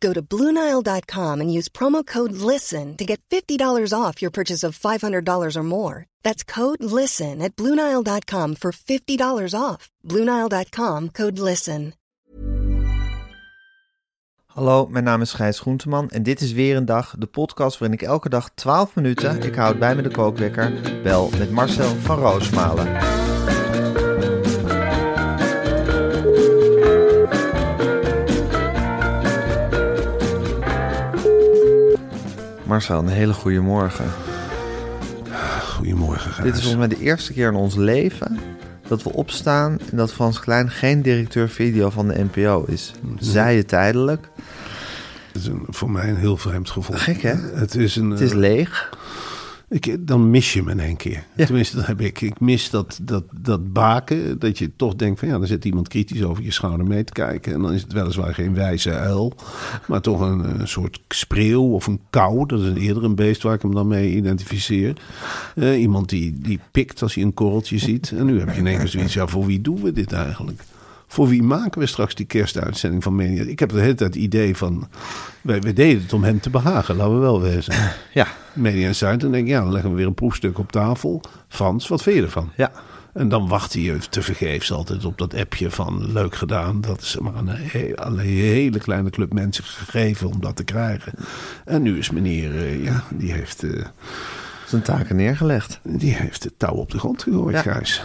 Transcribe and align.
Go 0.00 0.12
to 0.12 0.22
Bluenile.com 0.22 1.40
and 1.40 1.52
use 1.52 1.68
promo 1.68 2.04
code 2.04 2.32
LISTEN 2.32 2.96
to 2.96 3.04
get 3.04 3.20
$50 3.30 3.92
off 3.92 4.20
your 4.20 4.30
purchase 4.30 4.62
of 4.64 4.78
$500 4.78 5.56
or 5.56 5.62
more. 5.62 6.06
That's 6.22 6.44
code 6.44 6.82
LISTEN 6.82 7.40
at 7.40 7.54
Bluenile.com 7.56 8.56
for 8.56 8.72
$50 8.72 9.54
off. 9.54 9.90
Bluenile.com 10.04 11.10
code 11.10 11.38
LISTEN. 11.38 11.94
Hallo, 14.56 14.86
mijn 14.86 15.04
naam 15.04 15.20
is 15.20 15.32
Gijs 15.32 15.60
Groenteman 15.60 16.10
en 16.10 16.22
dit 16.22 16.40
is 16.40 16.52
weer 16.52 16.76
een 16.76 16.84
dag, 16.84 17.14
de 17.18 17.26
podcast 17.26 17.78
waarin 17.78 17.98
ik 17.98 18.06
elke 18.06 18.28
dag 18.28 18.50
12 18.54 18.94
minuten, 18.94 19.42
ik 19.42 19.54
houd 19.54 19.78
bij 19.78 19.94
me 19.94 20.02
de 20.02 20.10
kookwekker, 20.10 20.72
bel 21.02 21.30
met 21.38 21.50
Marcel 21.50 21.94
van 21.94 22.18
Roosmalen. 22.18 23.25
Marcel, 32.66 32.98
een 32.98 33.08
hele 33.08 33.32
goede 33.32 33.60
morgen. 33.60 34.04
Goedemorgen, 35.62 36.30
Gijs. 36.30 36.46
Dit 36.46 36.56
is 36.56 36.60
volgens 36.60 36.86
mij 36.86 36.96
de 36.96 37.04
eerste 37.04 37.32
keer 37.32 37.48
in 37.48 37.54
ons 37.54 37.74
leven 37.74 38.38
dat 38.88 39.02
we 39.02 39.12
opstaan 39.12 39.78
en 39.90 39.96
dat 39.96 40.12
Frans 40.12 40.40
Klein 40.40 40.70
geen 40.70 41.02
directeur 41.02 41.48
video 41.48 41.90
van 41.90 42.08
de 42.08 42.24
NPO 42.32 42.64
is. 42.66 42.92
Zij 43.18 43.56
je 43.56 43.64
tijdelijk. 43.64 44.28
Het 45.32 45.42
is 45.42 45.46
een, 45.46 45.64
voor 45.68 45.90
mij 45.90 46.08
een 46.08 46.16
heel 46.16 46.36
vreemd 46.36 46.70
gevoel. 46.70 46.96
Gek, 46.96 47.22
hè? 47.22 47.34
Het 47.34 47.74
is 47.74 47.96
een. 47.96 48.10
Het 48.10 48.20
is 48.20 48.30
eh, 48.30 48.36
leeg. 48.36 48.90
Ik, 49.68 49.96
dan 50.06 50.30
mis 50.30 50.52
je 50.52 50.58
hem 50.58 50.68
in 50.68 50.80
één 50.80 50.96
keer. 50.96 51.24
Ja. 51.36 51.44
Tenminste, 51.44 51.76
dat 51.76 51.86
heb 51.86 52.00
ik. 52.00 52.20
Ik 52.20 52.40
mis 52.40 52.70
dat, 52.70 52.98
dat, 53.02 53.24
dat 53.40 53.72
baken. 53.72 54.38
Dat 54.38 54.58
je 54.58 54.76
toch 54.76 54.96
denkt 54.96 55.18
van 55.18 55.28
ja, 55.28 55.38
dan 55.38 55.46
zit 55.46 55.64
iemand 55.64 55.88
kritisch 55.88 56.22
over 56.22 56.42
je 56.42 56.50
schouder 56.50 56.86
mee 56.86 57.04
te 57.04 57.12
kijken. 57.12 57.52
En 57.52 57.62
dan 57.62 57.72
is 57.72 57.82
het 57.82 57.92
weliswaar 57.92 58.34
geen 58.34 58.54
wijze 58.54 58.92
uil. 58.92 59.32
Maar 59.86 60.00
toch 60.00 60.20
een, 60.20 60.60
een 60.60 60.68
soort 60.68 61.00
spreeuw 61.08 61.72
of 61.72 61.86
een 61.86 62.00
kou. 62.10 62.46
Dat 62.46 62.60
is 62.60 62.66
een, 62.66 62.76
eerder 62.76 63.04
een 63.04 63.14
beest 63.14 63.42
waar 63.42 63.54
ik 63.54 63.62
hem 63.62 63.74
dan 63.74 63.88
mee 63.88 64.16
identificeer. 64.16 64.96
Eh, 65.54 65.80
iemand 65.80 66.08
die, 66.08 66.38
die 66.38 66.60
pikt 66.70 67.02
als 67.02 67.14
hij 67.14 67.24
een 67.24 67.34
korreltje 67.34 67.78
ziet. 67.78 68.12
En 68.16 68.26
nu 68.26 68.38
heb 68.38 68.52
je 68.52 68.58
in 68.58 68.66
één 68.66 68.78
keer 68.78 68.88
zoiets. 68.88 69.14
Ja, 69.14 69.26
voor 69.26 69.46
wie 69.46 69.60
doen 69.60 69.82
we 69.82 69.92
dit 69.92 70.12
eigenlijk? 70.12 70.62
Voor 71.06 71.28
wie 71.28 71.42
maken 71.42 71.80
we 71.80 71.86
straks 71.86 72.14
die 72.14 72.26
kerstuitzending 72.26 73.02
van 73.02 73.14
Media? 73.14 73.42
Ik 73.44 73.58
heb 73.58 73.68
de 73.70 73.80
hele 73.80 73.94
tijd 73.94 74.14
het 74.14 74.22
idee 74.22 74.56
van... 74.56 74.88
Wij, 75.40 75.60
wij 75.60 75.72
deden 75.72 76.02
het 76.02 76.12
om 76.12 76.24
hem 76.24 76.40
te 76.40 76.50
behagen, 76.50 76.96
laten 76.96 77.14
we 77.14 77.20
wel 77.20 77.40
wezen. 77.40 77.74
Ja, 78.12 78.26
Media 78.52 78.86
Insight. 78.86 79.20
Dan 79.20 79.32
denk 79.32 79.44
ik, 79.44 79.50
ja, 79.52 79.60
dan 79.60 79.72
leggen 79.72 79.90
we 79.90 79.96
weer 79.96 80.06
een 80.06 80.14
proefstuk 80.14 80.58
op 80.58 80.72
tafel. 80.72 81.20
Frans, 81.48 81.88
wat 81.88 82.02
vind 82.02 82.16
je 82.16 82.22
ervan? 82.22 82.50
ja. 82.56 82.72
En 83.12 83.28
dan 83.28 83.48
wacht 83.48 83.72
je 83.72 83.98
te 84.10 84.22
vergeefs 84.22 84.72
altijd 84.72 85.04
op 85.04 85.18
dat 85.18 85.34
appje 85.34 85.70
van 85.70 86.12
leuk 86.12 86.34
gedaan. 86.34 86.80
Dat 86.80 87.00
is 87.00 87.18
maar 87.18 87.34
een, 87.34 87.48
he- 87.48 87.92
een 87.94 88.18
hele 88.18 88.78
kleine 88.78 89.10
club 89.10 89.32
mensen 89.32 89.64
gegeven 89.64 90.26
om 90.28 90.40
dat 90.40 90.56
te 90.56 90.64
krijgen. 90.64 91.12
En 91.64 91.82
nu 91.82 91.98
is 91.98 92.10
meneer, 92.10 92.54
eh, 92.56 92.84
ja, 92.84 93.04
die 93.14 93.32
heeft, 93.32 93.62
eh, 93.62 93.84
Zijn 94.66 94.82
taken 94.82 95.16
neergelegd. 95.16 95.80
die 95.82 96.14
heeft 96.14 96.44
het 96.44 96.58
touw 96.58 96.74
op 96.74 96.90
de 96.90 96.98
grond 96.98 97.22
gegooid, 97.22 97.54
Ja. 97.54 97.62
Gijs. 97.62 98.02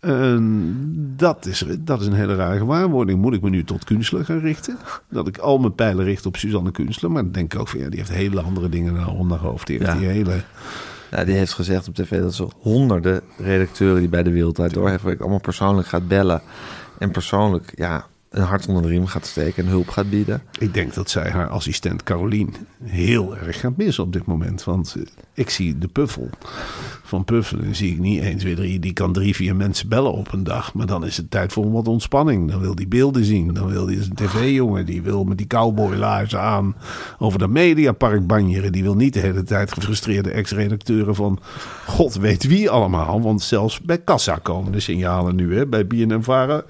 En 0.00 1.14
dat 1.16 1.46
is, 1.46 1.64
dat 1.78 2.00
is 2.00 2.06
een 2.06 2.12
hele 2.12 2.34
rare 2.34 2.58
gewaarwording. 2.58 3.20
Moet 3.20 3.34
ik 3.34 3.42
me 3.42 3.50
nu 3.50 3.64
tot 3.64 3.84
Kunstler 3.84 4.24
gaan 4.24 4.38
richten? 4.40 4.76
Dat 5.08 5.28
ik 5.28 5.38
al 5.38 5.58
mijn 5.58 5.74
pijlen 5.74 6.04
richt 6.04 6.26
op 6.26 6.36
Suzanne 6.36 6.70
Kunstler. 6.70 7.10
Maar 7.10 7.22
dan 7.22 7.32
denk 7.32 7.54
ik 7.54 7.60
ook 7.60 7.68
van 7.68 7.80
ja, 7.80 7.88
die 7.88 7.98
heeft 7.98 8.12
hele 8.12 8.40
andere 8.40 8.68
dingen 8.68 8.92
naar 8.94 9.08
onder 9.08 9.38
hoofd. 9.38 9.66
Die 9.66 9.78
heeft 9.78 9.90
Ja. 9.90 9.98
die 9.98 10.06
hele... 10.08 10.42
Ja, 11.10 11.24
die 11.24 11.34
heeft 11.34 11.52
gezegd 11.52 11.88
op 11.88 11.94
tv 11.94 12.20
dat 12.20 12.34
ze 12.34 12.48
honderden 12.58 13.20
redacteuren 13.38 14.00
die 14.00 14.08
bij 14.08 14.22
de 14.22 14.30
Wereldwijd 14.30 14.74
door 14.74 14.88
heeft 14.88 15.02
werkt, 15.02 15.20
allemaal 15.20 15.40
persoonlijk 15.40 15.88
gaat 15.88 16.08
bellen. 16.08 16.42
En 16.98 17.10
persoonlijk, 17.10 17.72
ja, 17.74 18.06
een 18.30 18.42
hart 18.42 18.66
onder 18.66 18.82
de 18.82 18.88
riem 18.88 19.06
gaat 19.06 19.26
steken 19.26 19.64
en 19.64 19.70
hulp 19.70 19.88
gaat 19.88 20.10
bieden. 20.10 20.42
Ik 20.58 20.74
denk 20.74 20.94
dat 20.94 21.10
zij 21.10 21.30
haar 21.30 21.48
assistent 21.48 22.02
Carolien 22.02 22.54
heel 22.82 23.36
erg 23.36 23.60
gaat 23.60 23.76
missen 23.76 24.04
op 24.04 24.12
dit 24.12 24.26
moment. 24.26 24.64
Want 24.64 24.96
ik 25.34 25.50
zie 25.50 25.78
de 25.78 25.88
puffel 25.88 26.30
van 27.10 27.24
Puffelen. 27.24 27.74
zie 27.74 27.92
ik 27.92 27.98
niet 27.98 28.22
eens 28.22 28.42
weer 28.42 28.56
drie. 28.56 28.78
Die 28.78 28.92
kan 28.92 29.12
drie, 29.12 29.34
vier 29.34 29.56
mensen 29.56 29.88
bellen 29.88 30.12
op 30.12 30.32
een 30.32 30.44
dag. 30.44 30.74
Maar 30.74 30.86
dan 30.86 31.06
is 31.06 31.16
het 31.16 31.30
tijd 31.30 31.52
voor 31.52 31.72
wat 31.72 31.88
ontspanning. 31.88 32.50
Dan 32.50 32.60
wil 32.60 32.74
die 32.74 32.88
beelden 32.88 33.24
zien. 33.24 33.54
Dan 33.54 33.68
wil 33.68 33.86
die 33.86 33.98
een 33.98 34.14
tv-jongen. 34.14 34.86
Die 34.86 35.02
wil 35.02 35.24
met 35.24 35.38
die 35.38 35.46
cowboylaarzen 35.46 36.40
aan 36.40 36.76
over 37.18 37.38
de 37.38 37.48
mediapark 37.48 38.26
banjeren. 38.26 38.72
Die 38.72 38.82
wil 38.82 38.94
niet 38.94 39.12
de 39.12 39.20
hele 39.20 39.42
tijd 39.42 39.72
gefrustreerde 39.72 40.30
ex-redacteuren 40.30 41.14
van 41.14 41.38
god 41.86 42.14
weet 42.14 42.46
wie 42.46 42.70
allemaal. 42.70 43.22
Want 43.22 43.42
zelfs 43.42 43.80
bij 43.80 43.98
Kassa 43.98 44.38
komen 44.42 44.72
de 44.72 44.80
signalen 44.80 45.36
nu. 45.36 45.56
Hè, 45.56 45.66
bij 45.66 45.86
BNN-Vara. 45.86 46.62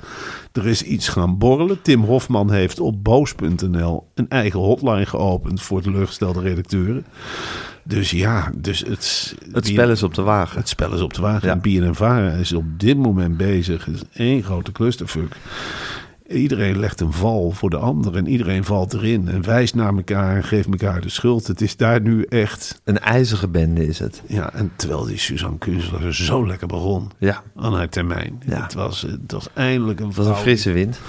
Er 0.53 0.67
is 0.67 0.83
iets 0.83 1.09
gaan 1.09 1.39
borrelen. 1.39 1.83
Tim 1.83 2.05
Hofman 2.05 2.51
heeft 2.51 2.81
op 2.81 3.05
boos.nl 3.05 4.09
een 4.15 4.29
eigen 4.29 4.61
hotline 4.61 5.07
geopend 5.07 5.63
voor 5.63 5.83
teleurgestelde 5.83 6.41
redacteuren. 6.41 7.05
Dus 7.91 8.11
ja, 8.11 8.51
dus 8.57 8.81
het, 8.81 9.35
Het 9.53 9.67
spel 9.67 9.91
is 9.91 10.03
op 10.03 10.15
de 10.15 10.23
wagen. 10.23 10.59
het 10.59 10.69
spel 10.69 10.95
is 10.95 11.01
op 11.01 11.15
de 11.15 11.21
wagen. 11.21 11.49
Ja. 11.49 11.55
En 11.55 11.61
BNNVARA 11.61 12.31
is 12.31 12.53
op 12.53 12.65
dit 12.77 12.97
moment 12.97 13.37
bezig. 13.37 13.85
Het 13.85 13.95
is 13.95 14.03
één 14.13 14.43
grote 14.43 14.73
clusterfuck. 14.73 15.37
Iedereen 16.29 16.79
legt 16.79 17.01
een 17.01 17.13
val 17.13 17.51
voor 17.51 17.71
de 17.71 17.77
ander 17.77 18.17
en 18.17 18.27
iedereen 18.29 18.65
valt 18.65 18.93
erin 18.93 19.29
en 19.29 19.45
wijst 19.45 19.75
naar 19.75 19.95
elkaar 19.97 20.37
en 20.37 20.45
geeft 20.45 20.69
elkaar 20.69 21.01
de 21.01 21.09
schuld. 21.09 21.47
Het 21.47 21.61
is 21.61 21.77
daar 21.77 22.01
nu 22.01 22.23
echt. 22.23 22.81
Een 22.85 22.99
ijzige 22.99 23.49
bende 23.49 23.87
is 23.87 23.99
het. 23.99 24.23
Ja, 24.27 24.53
en 24.53 24.73
terwijl 24.77 25.05
die 25.05 25.19
Suzanne 25.19 25.59
Kunstler 25.59 26.15
zo 26.15 26.47
lekker 26.47 26.67
begon 26.67 27.11
Ja, 27.19 27.43
aan 27.57 27.75
haar 27.75 27.89
termijn. 27.89 28.43
Ja. 28.47 28.63
Het, 28.63 28.75
was, 28.75 29.03
het 29.03 29.33
was 29.33 29.49
eindelijk 29.55 30.01
een 30.01 30.07
het 30.07 30.17
was 30.17 30.27
een 30.27 30.35
frisse 30.37 30.73
wind. 30.73 31.01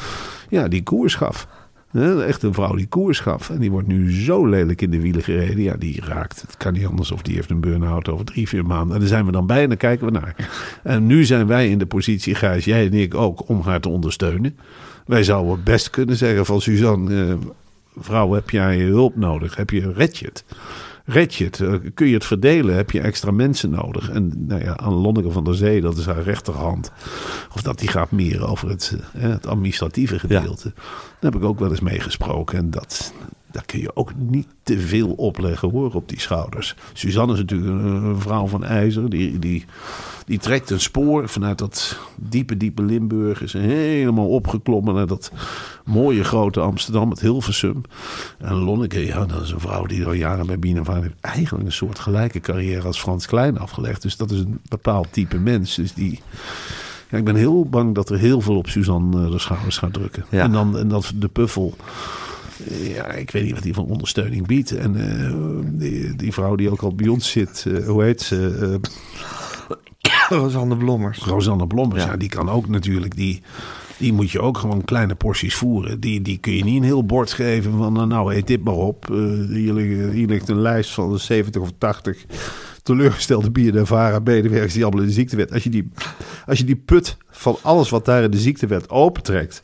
ja, 0.50 0.68
die 0.68 0.84
koers 0.84 1.16
gaf. 1.16 1.48
Echt 1.94 2.44
een 2.44 2.53
vrouw 2.53 2.75
die 2.75 2.88
koers 2.88 3.19
gaf. 3.19 3.50
En 3.50 3.59
die 3.59 3.72
wordt 3.72 3.88
nu 3.88 4.12
zo 4.24 4.46
lelijk 4.46 4.81
in 4.81 4.91
de 4.91 5.02
wielen 5.02 5.24
gereden. 5.24 5.63
Ja, 5.63 5.75
die 5.75 6.02
raakt. 6.06 6.41
Het 6.41 6.57
kan 6.57 6.74
niet 6.74 6.85
anders 6.85 7.12
of 7.12 7.22
die 7.22 7.35
heeft 7.35 7.50
een 7.50 7.59
burn-out 7.59 8.09
over 8.09 8.25
drie, 8.25 8.47
vier 8.47 8.66
maanden. 8.66 8.94
En 8.94 9.00
daar 9.00 9.09
zijn 9.09 9.25
we 9.25 9.31
dan 9.31 9.47
bij 9.47 9.62
en 9.62 9.68
dan 9.68 9.78
kijken 9.78 10.06
we 10.06 10.12
naar. 10.12 10.35
En 10.84 11.06
nu 11.06 11.25
zijn 11.25 11.47
wij 11.47 11.69
in 11.69 11.78
de 11.78 11.85
positie, 11.85 12.35
Gijs, 12.35 12.66
jij 12.66 12.85
en 12.85 12.94
ik 12.94 13.16
ook, 13.16 13.50
om 13.50 13.62
haar 13.62 13.80
te 13.80 13.90
ondersteunen. 13.90 14.57
Wij 15.06 15.24
zouden 15.24 15.63
best 15.63 15.90
kunnen 15.90 16.16
zeggen 16.16 16.46
van 16.46 16.62
Suzanne, 16.62 17.25
eh, 17.25 17.34
vrouw, 17.97 18.34
heb 18.34 18.50
jij 18.50 18.80
hulp 18.80 19.16
nodig? 19.16 19.56
Heb 19.56 19.69
je, 19.69 19.94
red 19.94 20.18
je? 20.18 20.31
Red 21.06 21.35
je 21.35 21.44
het? 21.45 21.59
Eh, 21.59 21.73
Kun 21.94 22.07
je 22.07 22.13
het 22.13 22.25
verdelen? 22.25 22.75
Heb 22.75 22.91
je 22.91 23.01
extra 23.01 23.31
mensen 23.31 23.69
nodig? 23.69 24.09
En 24.09 24.34
nou 24.47 24.63
ja, 24.63 24.78
aan 24.78 24.94
Lonneke 24.94 25.31
van 25.31 25.44
der 25.44 25.56
Zee, 25.56 25.81
dat 25.81 25.97
is 25.97 26.06
haar 26.06 26.22
rechterhand. 26.23 26.91
Of 27.56 27.62
dat 27.62 27.79
die 27.79 27.88
gaat 27.89 28.12
meer 28.12 28.47
over 28.47 28.69
het, 28.69 28.95
eh, 29.13 29.22
het 29.22 29.47
administratieve 29.47 30.19
gedeelte. 30.19 30.73
Daar 31.19 31.31
heb 31.31 31.36
ik 31.36 31.44
ook 31.44 31.59
wel 31.59 31.69
eens 31.69 31.80
mee 31.80 32.00
gesproken. 32.00 32.57
En 32.57 32.69
dat, 32.69 33.13
daar 33.51 33.65
kun 33.65 33.80
je 33.80 33.95
ook 33.95 34.12
niet 34.15 34.48
te 34.63 34.80
veel 34.80 35.09
opleggen 35.09 35.69
hoor, 35.69 35.94
op 35.94 36.09
die 36.09 36.19
schouders. 36.19 36.75
Suzanne 36.94 37.33
is 37.33 37.39
natuurlijk 37.39 37.71
een, 37.71 38.19
vrouw 38.19 38.48
van 38.48 38.63
ijzer. 38.63 39.09
Die, 39.09 39.39
die, 39.39 39.65
die 40.25 40.39
trekt 40.39 40.69
een 40.69 40.80
spoor 40.80 41.30
vanuit 41.30 41.57
dat 41.57 42.00
diepe, 42.15 42.57
diepe 42.57 42.81
Limburg. 42.81 43.42
Is 43.42 43.53
helemaal 43.53 44.27
opgeklommen 44.27 44.94
naar 44.94 45.07
dat 45.07 45.31
mooie 45.86 46.24
grote 46.24 46.59
Amsterdam, 46.59 47.09
het 47.09 47.19
Hilversum. 47.19 47.81
En 48.38 48.53
Lonneke, 48.53 49.06
ja, 49.06 49.25
dat 49.25 49.42
is 49.42 49.51
een 49.51 49.59
vrouw 49.59 49.86
die 49.86 50.06
al 50.06 50.13
jaren 50.13 50.45
bij 50.45 50.59
Bienenvaan 50.59 51.01
heeft 51.01 51.15
eigenlijk 51.21 51.65
een 51.65 51.71
soort 51.71 52.00
gelijke 52.00 52.39
carrière 52.39 52.88
als 52.88 53.00
Frans 53.00 53.25
Klein 53.25 53.57
afgelegd. 53.57 54.01
Dus 54.01 54.18
dat 54.18 54.31
is 54.31 54.39
een 54.39 54.59
bepaald 54.69 55.07
type 55.12 55.38
mens. 55.38 55.75
Dus 55.75 55.94
die... 55.94 56.19
Ja, 57.09 57.18
ik 57.18 57.24
ben 57.24 57.36
heel 57.36 57.65
bang 57.65 57.95
dat 57.95 58.09
er 58.09 58.18
heel 58.18 58.42
veel 58.42 58.57
op 58.57 58.68
Suzanne 58.69 59.25
eh, 59.25 59.31
de 59.31 59.39
schouders 59.39 59.77
gaat 59.77 59.94
drukken. 59.94 60.25
Ja. 60.30 60.44
En 60.44 60.51
dan 60.51 60.77
en 60.77 60.88
dat 60.88 61.12
de 61.15 61.27
puffel. 61.27 61.75
Ja, 62.96 63.12
ik 63.12 63.31
weet 63.31 63.44
niet 63.44 63.54
wat 63.54 63.63
die 63.63 63.74
van 63.74 63.86
ondersteuning 63.86 64.48
biedt. 64.48 64.72
En 64.72 64.96
eh, 64.96 65.34
die, 65.80 66.16
die 66.16 66.34
vrouw 66.34 66.56
die 66.56 66.72
ook 66.72 66.81
al 66.81 66.96
bij 66.96 67.08
ons 67.08 67.31
zit, 67.31 67.66
eh, 67.68 67.88
hoe 67.88 68.04
heet 68.04 68.22
ze? 68.22 68.80
Eh, 70.02 70.38
Rosanne 70.40 70.78
Blommers. 70.78 71.18
Rosanne 71.18 71.68
Blommers, 71.68 72.04
Ja. 72.04 72.12
ja. 72.12 72.18
die 72.18 72.30
kan 72.30 72.50
ook 72.50 72.68
natuurlijk 72.68 73.16
die, 73.16 73.42
die 73.98 74.13
moet 74.13 74.31
je 74.31 74.42
ook 74.42 74.58
gewoon 74.58 74.84
kleine 74.84 75.16
porties 75.16 75.56
voeren. 75.56 76.00
Die, 76.00 76.22
die 76.22 76.38
kun 76.38 76.54
je 76.54 76.63
niet 76.63 76.78
een 76.78 76.84
heel 76.84 77.06
bord 77.06 77.31
geven 77.31 77.78
van 77.78 78.08
nou 78.08 78.34
eet 78.34 78.48
dit 78.48 78.64
maar 78.64 78.74
op. 78.74 79.07
Hier, 79.50 79.74
ligt, 79.74 80.14
hier 80.14 80.28
ligt 80.28 80.50
een 80.50 80.62
lijst 80.62 80.92
van 80.92 81.19
70 81.19 81.62
of 81.62 81.72
80 81.78 82.25
teleurgestelde 82.84 83.52
bier 83.52 83.72
de 83.72 84.19
medewerkers 84.24 84.74
die 84.74 84.84
allemaal 84.84 85.02
in 85.02 85.07
de 85.07 85.14
ziektewet. 85.14 85.52
Als 85.54 85.64
je 85.64 85.69
die, 85.69 85.90
als 86.46 86.57
je 86.57 86.64
die 86.64 86.75
put 86.75 87.18
van 87.30 87.57
alles 87.62 87.90
wat 87.90 88.06
daar 88.06 88.24
in 88.24 88.31
de 88.31 88.38
ziektewet 88.38 88.90
opentrekt. 88.90 89.64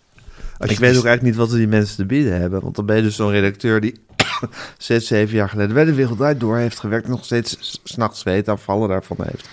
Als 0.57 0.69
Ik 0.69 0.75
je 0.75 0.81
weet 0.81 0.89
die- 0.91 0.99
ook 0.99 1.05
eigenlijk 1.05 1.37
niet 1.37 1.47
wat 1.47 1.57
die 1.57 1.67
mensen 1.67 1.95
te 1.95 2.05
bieden 2.05 2.39
hebben. 2.39 2.61
Want 2.61 2.75
dan 2.75 2.85
ben 2.85 2.95
je 2.95 3.01
dus 3.01 3.15
zo'n 3.15 3.31
redacteur 3.31 3.81
die 3.81 3.95
zes, 4.77 5.07
zeven 5.07 5.35
jaar 5.35 5.49
geleden 5.49 5.73
bij 5.73 5.85
de 5.85 5.93
wereld 5.93 6.17
Draait 6.17 6.39
door 6.39 6.57
heeft 6.57 6.79
gewerkt. 6.79 7.05
En 7.05 7.11
nog 7.11 7.25
steeds 7.25 7.79
s'nachts 7.83 8.19
zweetaanvallen 8.19 8.89
daarvan 8.89 9.17
heeft. 9.21 9.49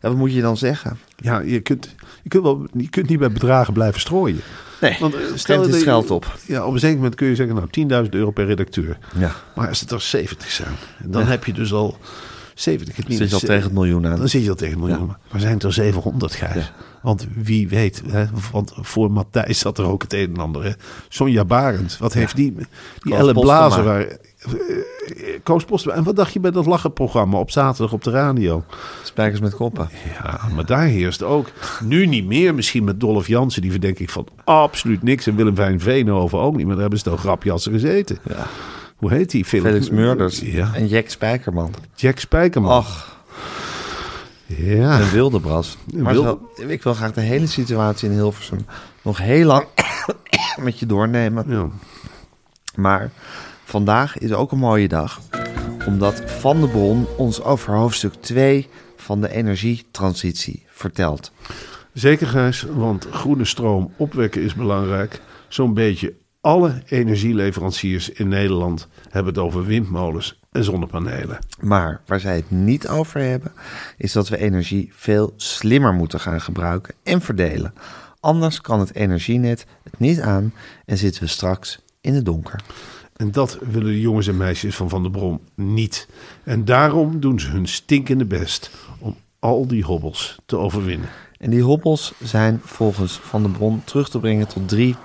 Ja, 0.00 0.08
wat 0.08 0.16
moet 0.18 0.32
je 0.32 0.40
dan 0.40 0.56
zeggen? 0.56 0.98
Ja, 1.16 1.38
je 1.40 1.60
kunt, 1.60 1.94
je, 2.22 2.28
kunt 2.28 2.42
wel, 2.42 2.66
je 2.76 2.88
kunt 2.88 3.08
niet 3.08 3.18
bij 3.18 3.30
bedragen 3.32 3.72
blijven 3.72 4.00
strooien. 4.00 4.40
Nee, 4.80 4.96
Want 5.00 5.14
eh, 5.14 5.20
stel 5.34 5.62
het 5.62 5.82
geld 5.82 6.10
op. 6.10 6.36
Ja, 6.46 6.66
op 6.66 6.72
een 6.72 6.78
zeker 6.78 6.96
moment 6.96 7.14
kun 7.14 7.26
je 7.26 7.34
zeggen, 7.34 7.54
nou 7.54 8.04
10.000 8.04 8.10
euro 8.10 8.30
per 8.30 8.46
redacteur. 8.46 8.98
Ja, 9.18 9.32
Maar 9.54 9.68
als 9.68 9.80
het 9.80 9.90
er 9.90 10.00
70 10.00 10.50
zijn, 10.50 10.74
dan 11.04 11.22
Ja. 11.22 11.28
heb 11.28 11.44
je 11.44 11.52
dus 11.52 11.72
al 11.72 11.98
70. 12.54 12.96
Het 12.96 13.06
zit 13.08 13.28
je 13.28 13.34
al 13.34 13.40
tegen 13.40 13.62
het 13.62 13.72
miljoen 13.72 14.06
aan. 14.06 14.18
Dan 14.18 14.28
zit 14.28 14.42
je 14.42 14.50
al 14.50 14.56
tegen 14.56 14.80
het 14.80 14.88
miljoen. 14.88 15.12
Maar 15.30 15.40
zijn 15.40 15.54
het 15.54 15.62
er 15.62 15.72
700, 15.72 16.34
Gijs? 16.34 16.72
Want 17.02 17.26
wie 17.34 17.68
weet, 17.68 18.02
hè, 18.06 18.24
want 18.52 18.72
voor 18.76 19.10
Matthijs 19.10 19.58
zat 19.58 19.78
er 19.78 19.86
ook 19.86 20.02
het 20.02 20.12
een 20.12 20.34
en 20.34 20.40
ander. 20.40 20.64
Hè. 20.64 20.70
Sonja 21.08 21.44
Barend, 21.44 21.98
wat 21.98 22.12
heeft 22.12 22.36
die, 22.36 22.54
die 22.54 22.66
Koos 23.00 23.18
Elle 23.18 23.32
Postema. 23.32 23.66
Blazer... 23.66 23.84
Waar, 23.84 24.00
eh, 24.00 24.16
Koos 25.42 25.64
Postema. 25.64 25.94
En 25.94 26.04
wat 26.04 26.16
dacht 26.16 26.32
je 26.32 26.40
bij 26.40 26.50
dat 26.50 26.66
lachenprogramma 26.66 27.38
op 27.38 27.50
zaterdag 27.50 27.92
op 27.92 28.04
de 28.04 28.10
radio? 28.10 28.64
Spijkers 29.02 29.40
met 29.40 29.54
koppen. 29.54 29.88
Ja, 30.22 30.40
maar 30.54 30.66
daar 30.66 30.86
heerst 30.86 31.22
ook. 31.22 31.48
Nu 31.82 32.06
niet 32.06 32.26
meer, 32.26 32.54
misschien 32.54 32.84
met 32.84 33.00
Dolph 33.00 33.26
Jansen, 33.26 33.62
die 33.62 33.70
verdenk 33.70 33.98
ik 33.98 34.10
van 34.10 34.26
absoluut 34.44 35.02
niks. 35.02 35.26
En 35.26 35.36
Willem 35.36 35.56
van 35.56 35.80
Veenhoven 35.80 36.38
ook 36.38 36.56
niet, 36.56 36.64
maar 36.64 36.72
daar 36.72 36.80
hebben 36.80 36.98
ze 36.98 37.04
toch 37.04 37.20
grapjassen 37.20 37.72
gezeten. 37.72 38.18
Ja. 38.28 38.46
Hoe 38.96 39.12
heet 39.12 39.30
die? 39.30 39.44
Felix 39.44 39.90
Murders 39.90 40.40
Ja, 40.40 40.74
en 40.74 40.86
Jack 40.86 41.08
Spijkerman. 41.08 41.74
Jack 41.94 42.18
Spijkerman. 42.18 42.70
Ach, 42.70 43.22
ja. 44.46 45.00
een 45.00 45.10
Wildebras. 45.10 45.76
Maar 45.94 46.12
Wilde- 46.12 46.38
zo- 46.56 46.62
ik 46.68 46.82
wil 46.82 46.94
graag 46.94 47.12
de 47.12 47.20
hele 47.20 47.46
situatie 47.46 48.08
in 48.08 48.14
Hilversum 48.14 48.66
nog 49.02 49.18
heel 49.18 49.46
lang 49.46 49.66
met 50.64 50.78
je 50.78 50.86
doornemen. 50.86 51.44
ja. 51.48 51.68
Maar 52.74 53.10
vandaag 53.64 54.18
is 54.18 54.32
ook 54.32 54.52
een 54.52 54.58
mooie 54.58 54.88
dag. 54.88 55.20
Omdat 55.86 56.22
Van 56.30 56.60
de 56.60 56.68
Bron 56.68 57.06
ons 57.16 57.42
over 57.42 57.74
hoofdstuk 57.74 58.14
2 58.14 58.68
van 58.96 59.20
de 59.20 59.30
energietransitie 59.32 60.64
vertelt. 60.68 61.32
Zeker, 61.92 62.26
Gijs, 62.26 62.66
want 62.74 63.06
groene 63.10 63.44
stroom 63.44 63.92
opwekken 63.96 64.42
is 64.42 64.54
belangrijk. 64.54 65.20
Zo'n 65.48 65.74
beetje 65.74 66.14
alle 66.44 66.82
energieleveranciers 66.86 68.10
in 68.10 68.28
Nederland 68.28 68.88
hebben 69.10 69.34
het 69.34 69.42
over 69.42 69.64
windmolens 69.64 70.40
en 70.52 70.64
zonnepanelen. 70.64 71.38
Maar 71.60 72.00
waar 72.06 72.20
zij 72.20 72.36
het 72.36 72.50
niet 72.50 72.88
over 72.88 73.20
hebben, 73.20 73.52
is 73.96 74.12
dat 74.12 74.28
we 74.28 74.36
energie 74.36 74.90
veel 74.92 75.32
slimmer 75.36 75.92
moeten 75.92 76.20
gaan 76.20 76.40
gebruiken 76.40 76.94
en 77.02 77.20
verdelen. 77.20 77.74
Anders 78.20 78.60
kan 78.60 78.80
het 78.80 78.94
energienet 78.94 79.66
het 79.82 79.98
niet 79.98 80.20
aan 80.20 80.52
en 80.84 80.98
zitten 80.98 81.22
we 81.22 81.28
straks 81.28 81.80
in 82.00 82.14
het 82.14 82.24
donker. 82.24 82.62
En 83.16 83.32
dat 83.32 83.58
willen 83.60 83.92
de 83.92 84.00
jongens 84.00 84.26
en 84.26 84.36
meisjes 84.36 84.76
van 84.76 84.88
Van 84.88 85.02
der 85.02 85.10
Brom 85.10 85.40
niet. 85.54 86.08
En 86.42 86.64
daarom 86.64 87.20
doen 87.20 87.40
ze 87.40 87.48
hun 87.48 87.68
stinkende 87.68 88.24
best 88.24 88.70
om 88.98 89.16
al 89.38 89.66
die 89.66 89.84
hobbels 89.84 90.38
te 90.46 90.56
overwinnen. 90.56 91.08
En 91.38 91.50
die 91.50 91.62
hobbels 91.62 92.12
zijn 92.22 92.60
volgens 92.64 93.18
Van 93.22 93.42
der 93.42 93.50
Bron 93.50 93.84
terug 93.84 94.08
te 94.08 94.18
brengen 94.18 94.48
tot 94.48 94.68
drie 94.68 94.96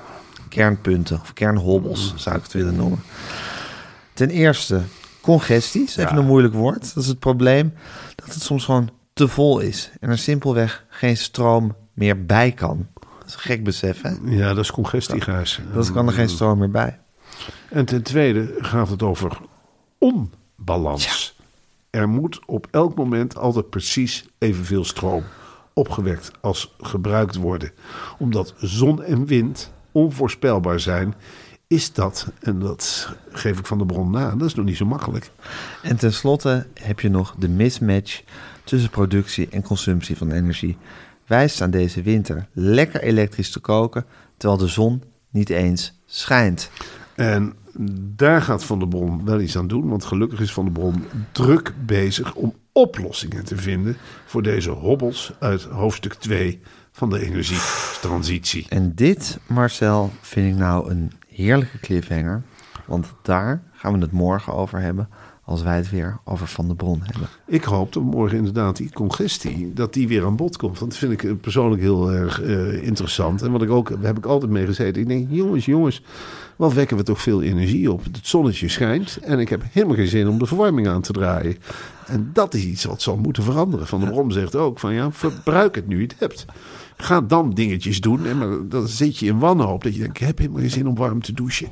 kernpunten, 0.49 1.19
of 1.21 1.33
kernhobbels 1.33 2.13
zou 2.15 2.35
ik 2.35 2.43
het 2.43 2.53
willen 2.53 2.75
noemen. 2.75 2.99
Ten 4.13 4.29
eerste 4.29 4.81
congestie, 5.21 5.83
is 5.83 5.97
even 5.97 6.13
Ja. 6.13 6.19
een 6.19 6.25
moeilijk 6.25 6.53
woord. 6.53 6.93
Dat 6.93 7.03
is 7.03 7.09
het 7.09 7.19
probleem 7.19 7.73
dat 8.15 8.33
het 8.33 8.43
soms 8.43 8.65
gewoon 8.65 8.89
te 9.13 9.27
vol 9.27 9.59
is 9.59 9.91
en 9.99 10.09
er 10.09 10.17
simpelweg 10.17 10.85
geen 10.89 11.17
stroom 11.17 11.75
meer 11.93 12.25
bij 12.25 12.51
kan. 12.51 12.87
Dat 13.19 13.27
is 13.27 13.33
een 13.33 13.39
gek 13.39 13.63
besef, 13.63 14.01
hè? 14.01 14.11
Ja, 14.23 14.53
dat 14.53 14.63
is 14.63 14.71
congestie, 14.71 15.21
Gijs. 15.21 15.59
Dat 15.73 15.91
kan 15.91 16.07
er 16.07 16.13
geen 16.13 16.29
stroom 16.29 16.57
meer 16.57 16.71
bij. 16.71 16.99
En 17.69 17.85
ten 17.85 18.03
tweede 18.03 18.55
gaat 18.57 18.89
het 18.89 19.03
over 19.03 19.37
onbalans. 19.97 21.37
Er 21.89 22.09
moet 22.09 22.39
op 22.45 22.67
elk 22.71 22.95
moment 22.95 23.37
altijd 23.37 23.69
precies 23.69 24.25
evenveel 24.37 24.85
stroom 24.85 25.23
opgewekt 25.73 26.31
als 26.41 26.75
gebruikt 26.79 27.35
worden. 27.35 27.71
Omdat 28.17 28.53
zon 28.57 29.03
en 29.03 29.25
wind 29.25 29.71
onvoorspelbaar 29.99 30.79
zijn, 30.79 31.15
is 31.67 31.93
dat, 31.93 32.27
en 32.39 32.59
dat 32.59 33.13
geef 33.31 33.59
ik 33.59 33.65
van 33.65 33.77
de 33.77 33.85
bron 33.85 34.11
na, 34.11 34.35
dat 34.35 34.47
is 34.47 34.53
nog 34.53 34.65
niet 34.65 34.77
zo 34.77 34.85
makkelijk. 34.85 35.31
En 35.83 35.97
tenslotte 35.97 36.67
heb 36.73 36.99
je 36.99 37.09
nog 37.09 37.35
de 37.37 37.49
mismatch 37.49 38.21
tussen 38.63 38.89
productie 38.89 39.47
en 39.49 39.61
consumptie 39.61 40.17
van 40.17 40.31
energie. 40.31 40.77
Wij 41.27 41.47
staan 41.47 41.71
deze 41.71 42.01
winter 42.01 42.47
lekker 42.53 43.01
elektrisch 43.01 43.51
te 43.51 43.59
koken, 43.59 44.05
terwijl 44.37 44.59
de 44.59 44.67
zon 44.67 45.03
niet 45.29 45.49
eens 45.49 45.99
schijnt. 46.05 46.71
En 47.15 47.53
daar 48.15 48.41
gaat 48.41 48.63
Van 48.63 48.79
der 48.79 48.87
Bron 48.87 49.25
wel 49.25 49.39
iets 49.39 49.57
aan 49.57 49.67
doen. 49.67 49.89
Want 49.89 50.05
gelukkig 50.05 50.39
is 50.39 50.53
Van 50.53 50.63
der 50.63 50.73
Bron 50.73 51.03
druk 51.31 51.73
bezig 51.85 52.33
om 52.33 52.55
oplossingen 52.71 53.45
te 53.45 53.57
vinden 53.57 53.97
voor 54.25 54.41
deze 54.43 54.69
hobbels 54.69 55.31
uit 55.39 55.63
hoofdstuk 55.63 56.13
2 56.13 56.61
van 56.99 57.09
de 57.09 57.25
energietransitie. 57.25 58.65
En 58.69 58.95
dit, 58.95 59.39
Marcel, 59.47 60.11
vind 60.21 60.53
ik 60.53 60.59
nou 60.59 60.89
een 60.89 61.11
heerlijke 61.27 61.79
cliffhanger. 61.79 62.41
Want 62.85 63.13
daar 63.21 63.63
gaan 63.73 63.93
we 63.93 63.99
het 63.99 64.11
morgen 64.11 64.53
over 64.53 64.79
hebben 64.79 65.09
als 65.43 65.61
wij 65.61 65.75
het 65.75 65.89
weer 65.89 66.19
over 66.23 66.47
Van 66.47 66.67
der 66.67 66.75
Bron 66.75 67.01
hebben. 67.03 67.29
Ik 67.45 67.63
hoop 67.63 67.93
dat 67.93 68.03
morgen 68.03 68.37
inderdaad 68.37 68.77
die 68.77 68.93
congestie, 68.93 69.73
dat 69.73 69.93
die 69.93 70.07
weer 70.07 70.25
aan 70.25 70.35
bod 70.35 70.57
komt. 70.57 70.79
Want 70.79 70.91
dat 70.91 70.99
vind 70.99 71.23
ik 71.23 71.41
persoonlijk 71.41 71.81
heel 71.81 72.11
erg 72.11 72.41
eh, 72.41 72.83
interessant. 72.83 73.41
En 73.41 73.51
wat 73.51 73.61
ik 73.61 73.69
ook, 73.69 73.89
daar 73.89 74.03
heb 74.03 74.17
ik 74.17 74.25
altijd 74.25 74.51
mee 74.51 74.65
gezeten. 74.65 75.01
Ik 75.01 75.07
denk, 75.07 75.27
jongens, 75.29 75.65
jongens, 75.65 76.01
wat 76.55 76.73
wekken 76.73 76.97
we 76.97 77.03
toch 77.03 77.21
veel 77.21 77.41
energie 77.41 77.91
op. 77.91 78.03
Het 78.03 78.19
zonnetje 78.21 78.69
schijnt 78.69 79.17
en 79.17 79.39
ik 79.39 79.49
heb 79.49 79.63
helemaal 79.71 79.95
geen 79.95 80.07
zin 80.07 80.27
om 80.27 80.39
de 80.39 80.45
verwarming 80.45 80.87
aan 80.87 81.01
te 81.01 81.13
draaien. 81.13 81.57
En 82.05 82.29
dat 82.33 82.53
is 82.53 82.63
iets 82.63 82.83
wat 82.83 83.01
zal 83.01 83.17
moeten 83.17 83.43
veranderen. 83.43 83.87
Van 83.87 83.99
der 83.99 84.09
Brom 84.09 84.31
zegt 84.31 84.55
ook 84.55 84.79
van 84.79 84.93
ja, 84.93 85.11
verbruik 85.11 85.75
het 85.75 85.87
nu 85.87 85.95
je 85.95 86.03
het 86.03 86.15
hebt. 86.19 86.45
Ga 87.01 87.21
dan 87.21 87.49
dingetjes 87.53 88.01
doen. 88.01 88.25
En 88.25 88.37
maar 88.37 88.67
dan 88.69 88.87
zit 88.87 89.17
je 89.17 89.25
in 89.25 89.39
wanhoop 89.39 89.83
dat 89.83 89.93
je 89.93 89.99
denkt, 89.99 90.19
ik 90.19 90.27
heb 90.27 90.37
helemaal 90.37 90.59
geen 90.59 90.69
zin 90.69 90.87
om 90.87 90.95
warm 90.95 91.21
te 91.21 91.33
douchen. 91.33 91.67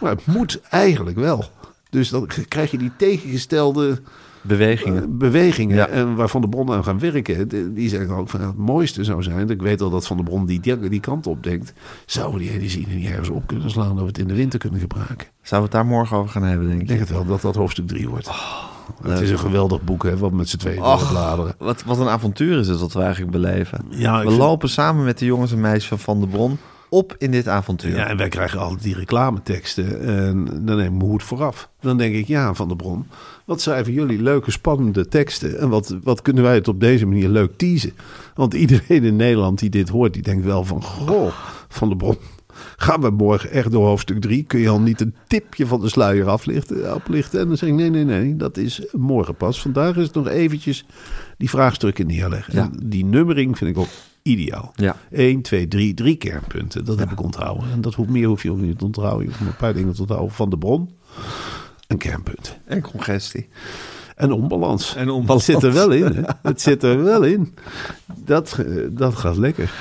Maar 0.00 0.10
het 0.10 0.26
moet 0.26 0.60
eigenlijk 0.70 1.16
wel. 1.16 1.44
Dus 1.90 2.08
dan 2.08 2.28
krijg 2.48 2.70
je 2.70 2.78
die 2.78 2.92
tegengestelde 2.96 4.00
Bewegingen. 4.42 5.18
bewegingen 5.18 5.76
Ja. 5.76 5.86
en 5.86 6.14
waar 6.14 6.28
Van 6.28 6.40
der 6.40 6.50
Bron 6.50 6.72
aan 6.72 6.84
gaan 6.84 6.98
werken, 6.98 7.74
die 7.74 7.88
zeggen 7.88 8.14
ook 8.14 8.28
van 8.28 8.40
het 8.40 8.56
mooiste 8.56 9.04
zou 9.04 9.22
zijn. 9.22 9.50
Ik 9.50 9.62
weet 9.62 9.80
al 9.80 9.90
dat 9.90 10.06
Van 10.06 10.16
der 10.16 10.24
Bron 10.24 10.46
die, 10.46 10.60
die, 10.60 11.00
kant 11.00 11.26
op 11.26 11.42
denkt. 11.42 11.72
Zouden 12.06 12.40
die 12.40 12.50
energie 12.50 12.86
niet 12.88 13.06
ergens 13.06 13.28
op 13.28 13.46
kunnen 13.46 13.70
slaan 13.70 13.88
dat 13.88 14.00
we 14.00 14.06
het 14.06 14.18
in 14.18 14.28
de 14.28 14.34
winter 14.34 14.58
kunnen 14.58 14.80
gebruiken? 14.80 15.26
Zouden 15.42 15.70
we 15.70 15.76
het 15.76 15.86
daar 15.86 15.96
morgen 15.96 16.16
over 16.16 16.30
gaan 16.30 16.42
hebben, 16.42 16.66
denk 16.66 16.76
Ik 16.76 16.82
ik? 16.82 16.88
denk 16.88 17.00
het 17.00 17.10
wel 17.10 17.24
dat 17.24 17.40
dat 17.40 17.54
hoofdstuk 17.54 17.86
3 17.86 18.08
wordt. 18.08 18.30
Het 19.02 19.20
is 19.20 19.30
een 19.30 19.38
geweldig 19.38 19.82
boek, 19.82 20.02
hè, 20.02 20.16
wat 20.16 20.32
met 20.32 20.48
z'n 20.48 20.56
tweeën 20.56 20.82
Och, 20.82 21.10
bladeren. 21.10 21.54
wat, 21.58 21.82
wat 21.84 21.98
een 21.98 22.08
avontuur 22.08 22.58
is 22.58 22.68
het 22.68 22.80
wat 22.80 22.92
we 22.92 23.00
eigenlijk 23.00 23.32
beleven. 23.32 23.84
Ja, 23.88 24.18
we 24.22 24.26
vind- 24.26 24.38
lopen 24.38 24.68
samen 24.68 25.04
met 25.04 25.18
de 25.18 25.24
jongens 25.24 25.52
en 25.52 25.60
meisjes 25.60 25.88
van 25.88 25.98
Van 25.98 26.18
der 26.20 26.28
Bron 26.28 26.58
op 26.88 27.14
in 27.18 27.30
dit 27.30 27.48
avontuur. 27.48 27.96
Ja, 27.96 28.06
en 28.06 28.16
wij 28.16 28.28
krijgen 28.28 28.58
altijd 28.60 28.82
die 28.82 28.94
reclameteksten. 28.94 30.00
En 30.00 30.44
dan 30.44 30.76
neem 30.76 30.86
ik 30.86 30.90
mijn 30.98 31.10
hoed 31.10 31.22
vooraf. 31.22 31.68
Dan 31.80 31.96
denk 31.98 32.14
ik, 32.14 32.26
ja, 32.26 32.54
Van 32.54 32.68
der 32.68 32.76
Bron, 32.76 33.06
wat 33.44 33.60
schrijven 33.60 33.92
jullie 33.92 34.22
leuke, 34.22 34.50
spannende 34.50 35.08
teksten? 35.08 35.58
En 35.58 35.68
wat, 35.68 35.96
wat 36.02 36.22
kunnen 36.22 36.42
wij 36.42 36.54
het 36.54 36.68
op 36.68 36.80
deze 36.80 37.06
manier 37.06 37.28
leuk 37.28 37.52
teasen? 37.56 37.92
Want 38.34 38.54
iedereen 38.54 39.04
in 39.04 39.16
Nederland 39.16 39.58
die 39.58 39.70
dit 39.70 39.88
hoort, 39.88 40.12
die 40.12 40.22
denkt 40.22 40.44
wel 40.44 40.64
van, 40.64 40.82
goh, 40.82 41.32
Van 41.68 41.88
der 41.88 41.96
Bron, 41.96 42.16
gaan 42.76 43.00
we 43.00 43.10
morgen 43.10 43.50
echt 43.50 43.70
door 43.70 43.86
hoofdstuk 43.86 44.20
3? 44.20 44.42
Kun 44.42 44.60
je 44.60 44.68
al 44.68 44.80
niet 44.80 45.00
een 45.00 45.14
tipje 45.26 45.66
van 45.66 45.80
de 45.80 45.88
sluier 45.88 46.28
aflichten? 46.28 46.94
oplichten? 46.94 47.40
En 47.40 47.48
dan 47.48 47.56
zeg 47.56 47.68
ik, 47.68 47.74
nee, 47.74 47.90
nee, 47.90 48.04
nee, 48.04 48.36
dat 48.36 48.56
is 48.56 48.84
morgen 48.92 49.34
pas. 49.34 49.60
Vandaag 49.60 49.96
is 49.96 50.06
het 50.06 50.14
nog 50.14 50.28
eventjes 50.28 50.84
die 51.36 51.50
vraagstukken 51.50 52.06
neerleggen. 52.06 52.54
Ja. 52.54 52.62
En 52.62 52.80
die 52.82 53.04
nummering 53.04 53.58
vind 53.58 53.70
ik 53.70 53.78
ook 53.78 53.88
ideaal. 54.22 54.72
Ja. 54.74 54.96
1, 55.10 55.42
2, 55.42 55.68
3, 55.68 55.94
drie 55.94 56.16
kernpunten. 56.16 56.84
Dat 56.84 56.98
heb 56.98 57.10
ik 57.10 57.22
onthouden. 57.22 57.70
En 57.72 57.80
dat 57.80 57.94
hoeft 57.94 58.10
meer 58.10 58.26
hoef 58.26 58.42
je 58.42 58.50
ook 58.50 58.60
niet 58.60 58.78
te 58.78 58.84
onthouden. 58.84 59.22
Je 59.22 59.28
hoeft 59.28 59.40
een 59.40 59.56
paar 59.56 59.74
dingen 59.74 59.94
te 59.94 60.00
onthouden. 60.00 60.34
Van 60.34 60.50
de 60.50 60.58
bron, 60.58 60.90
een 61.86 61.98
kernpunt. 61.98 62.58
En 62.64 62.80
congestie. 62.80 63.48
En 64.16 64.32
onbalans. 64.32 64.94
En 64.96 65.10
onbalans. 65.10 65.46
Het 65.46 65.54
zit 65.54 65.70
er 65.70 65.72
wel 65.72 65.90
in. 65.90 66.14
Hè? 66.14 66.22
Het 66.42 66.60
zit 66.60 66.82
er 66.82 67.02
wel 67.02 67.22
in. 67.22 67.54
Dat, 68.24 68.58
eh, 68.58 68.74
dat 68.90 69.14
gaat 69.14 69.36
lekker. 69.36 69.72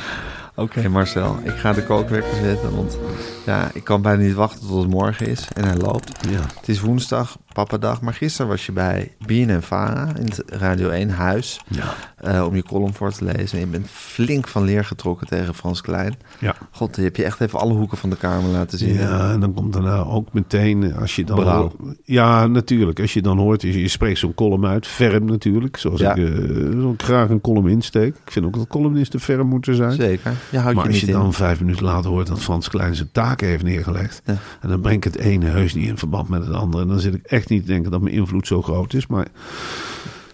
Oké. 0.61 0.89
Marcel, 0.89 1.37
ik 1.43 1.51
ga 1.51 1.73
de 1.73 1.83
kookwekker 1.83 2.35
zetten, 2.43 2.75
want 2.75 2.97
ja, 3.45 3.69
ik 3.73 3.83
kan 3.83 4.01
bijna 4.01 4.21
niet 4.23 4.33
wachten 4.33 4.67
tot 4.67 4.81
het 4.81 4.91
morgen 4.91 5.27
is 5.27 5.47
en 5.53 5.63
hij 5.65 5.77
loopt. 5.77 6.11
Ja. 6.29 6.39
Het 6.59 6.69
is 6.69 6.79
woensdag, 6.79 7.37
pappadag. 7.53 8.01
Maar 8.01 8.13
gisteren 8.13 8.47
was 8.51 8.65
je 8.65 8.71
bij 8.71 9.11
en 9.27 9.63
Vara 9.63 10.07
in 10.19 10.25
het 10.25 10.43
Radio 10.45 10.89
1 10.89 11.09
huis. 11.09 11.61
Ja. 11.67 11.93
eh, 12.17 12.45
om 12.47 12.55
je 12.55 12.63
column 12.63 12.93
voor 12.93 13.11
te 13.11 13.23
lezen. 13.25 13.57
En 13.59 13.65
je 13.65 13.71
bent 13.71 13.87
flink 13.89 14.47
van 14.47 14.63
leer 14.63 14.85
getrokken 14.85 15.27
tegen 15.27 15.53
Frans 15.53 15.81
Klein. 15.81 16.15
Ja. 16.39 16.55
God, 16.71 16.95
die 16.95 17.03
heb 17.03 17.15
je 17.15 17.23
echt 17.23 17.41
even 17.41 17.59
alle 17.59 17.73
hoeken 17.73 17.97
van 17.97 18.09
de 18.09 18.15
kamer 18.15 18.49
laten 18.51 18.77
zien. 18.77 18.95
hè? 18.97 19.03
Ja, 19.09 19.31
en 19.31 19.39
dan 19.39 19.53
komt 19.53 19.73
daarna 19.73 19.97
ook 19.97 20.33
meteen, 20.33 20.83
eh, 20.91 20.97
als 20.97 21.15
je 21.15 21.23
dan... 21.23 21.35
Berouw. 21.35 21.71
Ja, 22.03 22.47
natuurlijk. 22.47 22.99
Als 22.99 23.13
je 23.13 23.21
dan 23.21 23.37
hoort, 23.37 23.61
je, 23.61 23.79
je 23.81 23.87
spreekt 23.87 24.19
zo'n 24.19 24.33
column 24.33 24.65
uit. 24.65 24.87
Ferm 24.87 25.25
natuurlijk, 25.25 25.77
zoals 25.77 25.99
Ja. 25.99 26.15
ik, 26.15 26.29
eh, 26.29 26.91
ik 26.91 27.01
graag 27.01 27.29
een 27.29 27.41
column 27.41 27.67
insteek. 27.67 28.15
Ik 28.25 28.31
vind 28.31 28.45
ook 28.45 28.55
dat 28.55 28.67
columnisten 28.67 29.19
ferm 29.19 29.47
moeten 29.47 29.75
zijn. 29.75 29.91
Zeker. 29.91 30.33
Je 30.51 30.57
houdt 30.57 30.75
Maar 30.75 30.85
je 30.85 30.91
als 30.91 30.99
je 30.99 31.07
in. 31.07 31.13
dan 31.13 31.33
vijf 31.33 31.59
minuten 31.59 31.85
later 31.85 32.09
hoort 32.09 32.27
dat 32.27 32.39
Frans 32.39 32.69
Klein 32.69 32.95
zijn 32.95 33.09
heeft 33.39 33.63
neergelegd. 33.63 34.21
Ja. 34.25 34.37
En 34.61 34.69
dan 34.69 34.81
breng 34.81 34.97
ik 34.97 35.03
het 35.03 35.17
ene 35.17 35.45
heus 35.45 35.73
niet 35.73 35.87
in 35.87 35.97
verband 35.97 36.29
met 36.29 36.45
het 36.45 36.55
andere. 36.55 36.83
En 36.83 36.89
dan 36.89 36.99
zit 36.99 37.13
ik 37.13 37.25
echt 37.25 37.49
niet 37.49 37.61
te 37.61 37.71
denken 37.71 37.91
dat 37.91 38.01
mijn 38.01 38.15
invloed 38.15 38.47
zo 38.47 38.61
groot 38.61 38.93
is. 38.93 39.07
Maar 39.07 39.27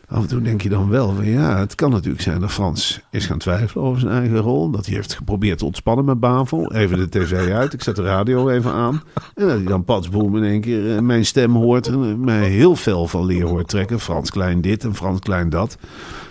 af 0.08 0.22
en 0.22 0.28
toe 0.28 0.42
denk 0.42 0.62
je 0.62 0.70
dan 0.70 0.90
wel 0.90 1.14
van 1.14 1.26
ja, 1.26 1.58
het 1.58 1.76
kan 1.76 1.92
natuurlijk 1.92 2.24
zijn 2.24 2.40
dat 2.40 2.52
Frans 2.52 3.00
is 3.12 3.26
gaan 3.26 3.38
twijfelen 3.38 3.84
over 3.84 4.00
zijn 4.00 4.14
eigen 4.14 4.38
rol. 4.38 4.70
Dat 4.70 4.86
hij 4.86 4.96
heeft 4.96 5.14
geprobeerd 5.14 5.58
te 5.58 5.66
ontspannen 5.66 6.06
met 6.06 6.20
Bavel. 6.20 6.74
Even 6.74 6.98
de 6.98 7.10
tv 7.10 7.52
uit, 7.52 7.74
ik 7.74 7.84
zet 7.84 7.96
de 7.96 8.04
radio 8.04 8.50
even 8.50 8.72
aan. 8.72 9.04
En 9.36 9.48
dat 9.48 9.58
hij 9.58 9.66
dan 9.66 9.84
patsboom 9.84 10.38
in 10.38 10.44
één 10.44 10.62
keer 10.62 10.96
eh, 10.96 11.02
mijn 11.02 11.26
stem 11.26 11.56
hoort. 11.56 11.88
En 11.88 12.04
eh, 12.04 12.16
mij 12.16 12.50
heel 12.50 12.76
veel 12.76 13.08
van 13.08 13.26
leer 13.26 13.46
hoort 13.46 13.68
trekken. 13.68 14.00
Frans 14.00 14.32
Klein 14.32 14.62
dit 14.62 14.84
en 14.84 14.96
Frans 14.96 15.20
Klein 15.20 15.50
dat. 15.50 15.78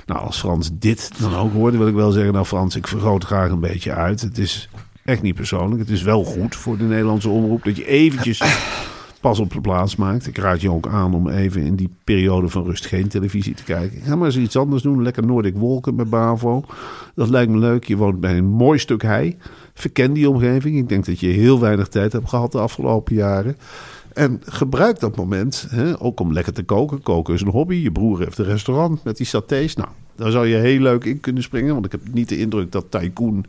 Nou, 0.07 0.21
als 0.21 0.39
Frans 0.39 0.71
dit 0.73 1.11
dan 1.21 1.35
ook 1.35 1.53
hoorde, 1.53 1.79
wil 1.79 1.89
ik 1.89 1.95
wel 1.95 2.11
zeggen... 2.11 2.33
nou 2.33 2.45
Frans, 2.45 2.77
ik 2.77 2.87
vergroot 2.87 3.25
graag 3.25 3.51
een 3.51 3.61
beetje 3.61 3.93
uit. 3.93 4.21
Het 4.21 4.39
is 4.39 4.69
echt 5.07 5.23
niet 5.23 5.35
persoonlijk. 5.35 5.81
Het 5.81 5.91
is 5.91 6.03
wel 6.03 6.25
goed 6.25 6.57
voor 6.57 6.79
de 6.79 6.85
Nederlandse 6.85 7.29
omroep... 7.29 7.65
dat 7.65 7.77
je 7.77 7.87
eventjes 7.87 8.43
pas 9.21 9.39
op 9.39 9.53
de 9.53 9.61
plaats 9.61 9.97
maakt. 9.97 10.27
Ik 10.27 10.39
raad 10.39 10.61
je 10.61 10.71
ook 10.71 10.87
aan 10.87 11.15
om 11.15 11.29
even 11.29 11.63
in 11.63 11.77
die 11.77 11.91
periode 12.05 12.49
van 12.49 12.65
rust 12.65 12.87
geen 12.87 13.09
televisie 13.09 13.55
te 13.55 13.65
kijken. 13.65 14.01
Ga 14.03 14.17
maar 14.17 14.27
eens 14.27 14.37
iets 14.37 14.57
anders 14.57 14.83
doen. 14.83 15.03
Lekker 15.03 15.27
Noordic 15.27 15.57
Wolken 15.57 15.95
met 15.95 16.11
Bavo. 16.11 16.65
Dat 17.15 17.29
lijkt 17.29 17.53
me 17.53 17.59
leuk. 17.59 17.85
Je 17.85 17.97
woont 17.97 18.21
bij 18.21 18.37
een 18.37 18.47
mooi 18.47 18.79
stuk 18.79 19.03
hei. 19.03 19.37
Verken 19.75 20.13
die 20.13 20.31
omgeving. 20.31 20.77
Ik 20.77 20.89
denk 20.89 21.05
dat 21.07 21.21
je 21.21 21.27
heel 21.27 21.61
weinig 21.61 21.89
tijd 21.89 22.13
hebt 22.13 22.29
gehad 22.29 22.53
de 22.53 22.59
afgelopen 22.59 23.15
jaren. 23.15 23.57
En 24.13 24.41
gebruik 24.45 25.01
dat 25.01 25.17
moment 25.17 25.67
hè, 25.71 26.01
ook 26.03 26.21
om 26.21 26.33
lekker 26.33 26.53
te 26.53 26.63
koken. 26.63 27.03
Koken 27.03 27.35
is 27.35 27.41
een 27.41 27.49
hobby. 27.49 27.75
Je 27.75 27.93
broer 27.93 28.19
heeft 28.19 28.39
een 28.39 28.45
restaurant 28.45 29.05
met 29.05 29.17
die 29.17 29.27
satés. 29.27 29.77
Nou, 29.77 29.89
daar 30.17 30.31
zou 30.31 30.47
je 30.47 30.57
heel 30.57 30.81
leuk 30.81 31.05
in 31.05 31.21
kunnen 31.21 31.43
springen. 31.43 31.73
Want 31.73 31.87
ik 31.87 31.93
heb 31.93 32.01
niet 32.13 32.29
de 32.29 32.39
indruk 32.39 32.73
dat 32.73 32.91
Tycoon 32.91 33.45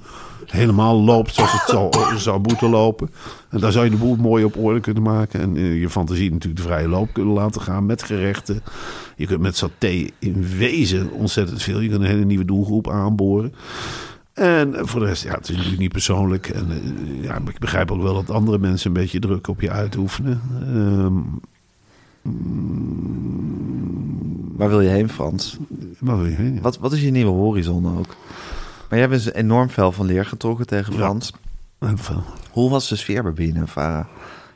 helemaal 0.46 1.02
loopt 1.02 1.34
zoals 1.34 1.52
het 1.52 1.70
zou, 1.70 1.90
zou 2.18 2.40
moeten 2.42 2.70
lopen. 2.70 3.10
En 3.50 3.60
daar 3.60 3.72
zou 3.72 3.86
je 3.86 3.92
de 3.92 3.98
boel 3.98 4.16
mooi 4.16 4.44
op 4.44 4.58
orde 4.58 4.80
kunnen 4.80 5.04
maken. 5.04 5.40
En 5.42 5.58
eh, 5.58 5.80
je 5.80 5.90
fantasie 5.90 6.32
natuurlijk 6.32 6.62
de 6.62 6.68
vrije 6.68 6.88
loop 6.88 7.14
kunnen 7.14 7.34
laten 7.34 7.62
gaan 7.62 7.86
met 7.86 8.04
gerechten. 8.04 8.62
Je 9.16 9.26
kunt 9.26 9.42
met 9.42 9.58
saté 9.58 10.08
in 10.20 10.46
wezen 10.58 11.12
ontzettend 11.12 11.64
veel. 11.64 11.80
Je 11.80 11.90
kunt 11.90 12.02
een 12.02 12.08
hele 12.08 12.26
nieuwe 12.26 12.46
doelgroep 12.46 12.90
aanboren. 12.90 13.54
En 14.34 14.74
voor 14.88 15.00
de 15.00 15.06
rest, 15.06 15.24
ja, 15.24 15.34
het 15.34 15.50
is 15.50 15.56
natuurlijk 15.56 15.82
niet 15.82 15.92
persoonlijk. 15.92 16.48
En 16.48 16.68
eh, 16.72 17.24
ja, 17.24 17.36
ik 17.36 17.60
begrijp 17.60 17.92
ook 17.92 18.02
wel 18.02 18.14
dat 18.14 18.30
andere 18.30 18.58
mensen 18.58 18.88
een 18.88 19.02
beetje 19.02 19.20
druk 19.20 19.48
op 19.48 19.62
je 19.62 19.72
uitoefenen. 19.72 20.42
Ehm, 20.62 21.20
Waar 24.58 24.70
wil 24.70 24.82
je 24.82 24.90
heen, 24.90 25.10
Frans? 25.10 25.58
Waar 26.00 26.18
wil 26.18 26.26
je 26.26 26.36
heen? 26.36 26.62
Wat, 26.62 26.78
wat 26.78 26.94
is 26.94 27.02
je 27.02 27.12
nieuwe 27.12 27.32
horizon 27.32 27.98
ook? 27.98 28.16
Maar 28.90 29.00
jij 29.00 29.10
bent 29.10 29.24
dus 29.24 29.34
enorm 29.34 29.70
fel 29.70 29.92
van 29.92 30.06
leer 30.06 30.26
getrokken 30.26 30.66
tegen 30.68 30.94
Ja. 30.94 31.00
Frans. 31.00 31.32
Hoe 32.52 32.70
was 32.70 32.90
de 32.90 32.96
sfeer 32.96 33.34
bij 33.34 33.54
Vara? 33.66 34.08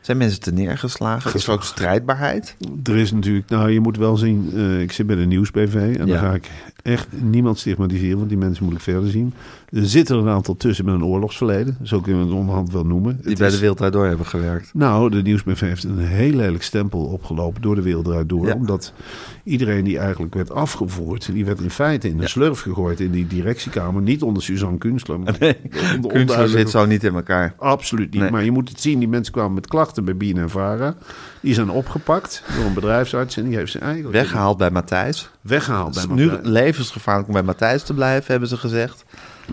Zijn 0.01 0.17
mensen 0.17 0.39
te 0.39 0.51
neergeslagen? 0.53 1.33
Is 1.33 1.47
er 1.47 1.53
ook 1.53 1.63
strijdbaarheid? 1.63 2.55
Er 2.83 2.95
is 2.97 3.11
natuurlijk, 3.11 3.49
nou 3.49 3.71
je 3.71 3.79
moet 3.79 3.97
wel 3.97 4.17
zien, 4.17 4.51
eh, 4.55 4.81
ik 4.81 4.91
zit 4.91 5.07
bij 5.07 5.15
de 5.15 5.25
Nieuws-BV 5.25 5.73
en 5.75 5.91
Ja. 5.91 6.05
dan 6.05 6.17
ga 6.17 6.33
ik 6.33 6.49
echt 6.83 7.07
niemand 7.21 7.59
stigmatiseren, 7.59 8.17
want 8.17 8.29
die 8.29 8.37
mensen 8.37 8.65
moet 8.65 8.73
ik 8.73 8.79
verder 8.79 9.09
zien. 9.09 9.33
Er 9.71 9.85
zitten 9.89 10.15
er 10.15 10.21
een 10.21 10.27
aantal 10.29 10.55
tussen 10.55 10.85
met 10.85 10.93
een 10.93 11.03
oorlogsverleden, 11.03 11.77
zo 11.83 11.99
kunnen 12.01 12.21
we 12.21 12.27
het 12.27 12.37
onderhand 12.37 12.71
wel 12.71 12.85
noemen. 12.85 13.17
Die 13.21 13.29
Het 13.29 13.37
bij 13.37 13.47
is- 13.47 13.53
de 13.53 13.59
Wereld 13.59 13.91
Door 13.93 14.05
hebben 14.07 14.25
gewerkt. 14.25 14.69
Nou, 14.73 15.09
de 15.09 15.21
Nieuwsbv 15.21 15.59
heeft 15.59 15.83
een 15.83 15.97
heel 15.99 16.31
lelijk 16.33 16.63
stempel 16.63 16.99
opgelopen 17.05 17.61
door 17.61 17.75
de 17.75 17.81
wereld 17.81 18.07
eruit 18.07 18.29
door. 18.29 18.47
Ja. 18.47 18.53
Omdat 18.53 18.93
iedereen 19.43 19.83
die 19.83 19.97
eigenlijk 19.97 20.33
werd 20.33 20.51
afgevoerd, 20.51 21.33
die 21.33 21.45
werd 21.45 21.59
in 21.61 21.69
feite 21.69 22.07
in 22.09 22.15
de 22.15 22.21
Ja. 22.21 22.27
slurf 22.27 22.59
gegooid 22.61 22.99
in 22.99 23.11
die 23.11 23.27
directiekamer. 23.27 24.01
Niet 24.01 24.21
onder 24.21 24.43
Suzanne 24.43 24.77
Kunstler. 24.77 25.19
maar 25.19 25.35
Nee, 25.39 25.57
onder 25.95 26.11
Kunstler 26.11 26.47
zit 26.47 26.69
zo 26.69 26.85
niet 26.85 27.03
in 27.03 27.15
elkaar. 27.15 27.53
Absoluut 27.57 28.11
niet. 28.11 28.21
Nee. 28.21 28.31
Maar 28.31 28.43
je 28.43 28.51
moet 28.51 28.69
het 28.69 28.81
zien, 28.81 28.99
die 28.99 29.07
mensen 29.07 29.33
kwamen 29.33 29.53
met 29.53 29.67
klachten 29.67 30.05
bij 30.05 30.17
Bien 30.17 30.37
en 30.37 30.49
Vara. 30.49 30.95
Die 31.41 31.53
zijn 31.53 31.69
opgepakt 31.69 32.43
door 32.55 32.65
een 32.65 32.73
bedrijfsarts 32.73 33.37
en 33.37 33.43
die 33.47 33.55
heeft 33.55 33.71
ze 33.71 33.79
eigenlijk 33.79 34.13
Weggehaald 34.13 34.57
bij 34.57 34.71
Matthijs. 34.71 35.29
weggehaald. 35.41 35.93
Bij 35.93 36.03
is 36.03 36.09
nu 36.09 36.25
Matthijs. 36.25 36.47
levensgevaarlijk 36.47 37.27
om 37.27 37.33
bij 37.33 37.43
Matthijs 37.43 37.83
te 37.83 37.93
blijven, 37.93 38.31
hebben 38.31 38.49
ze 38.49 38.57
gezegd. 38.57 39.05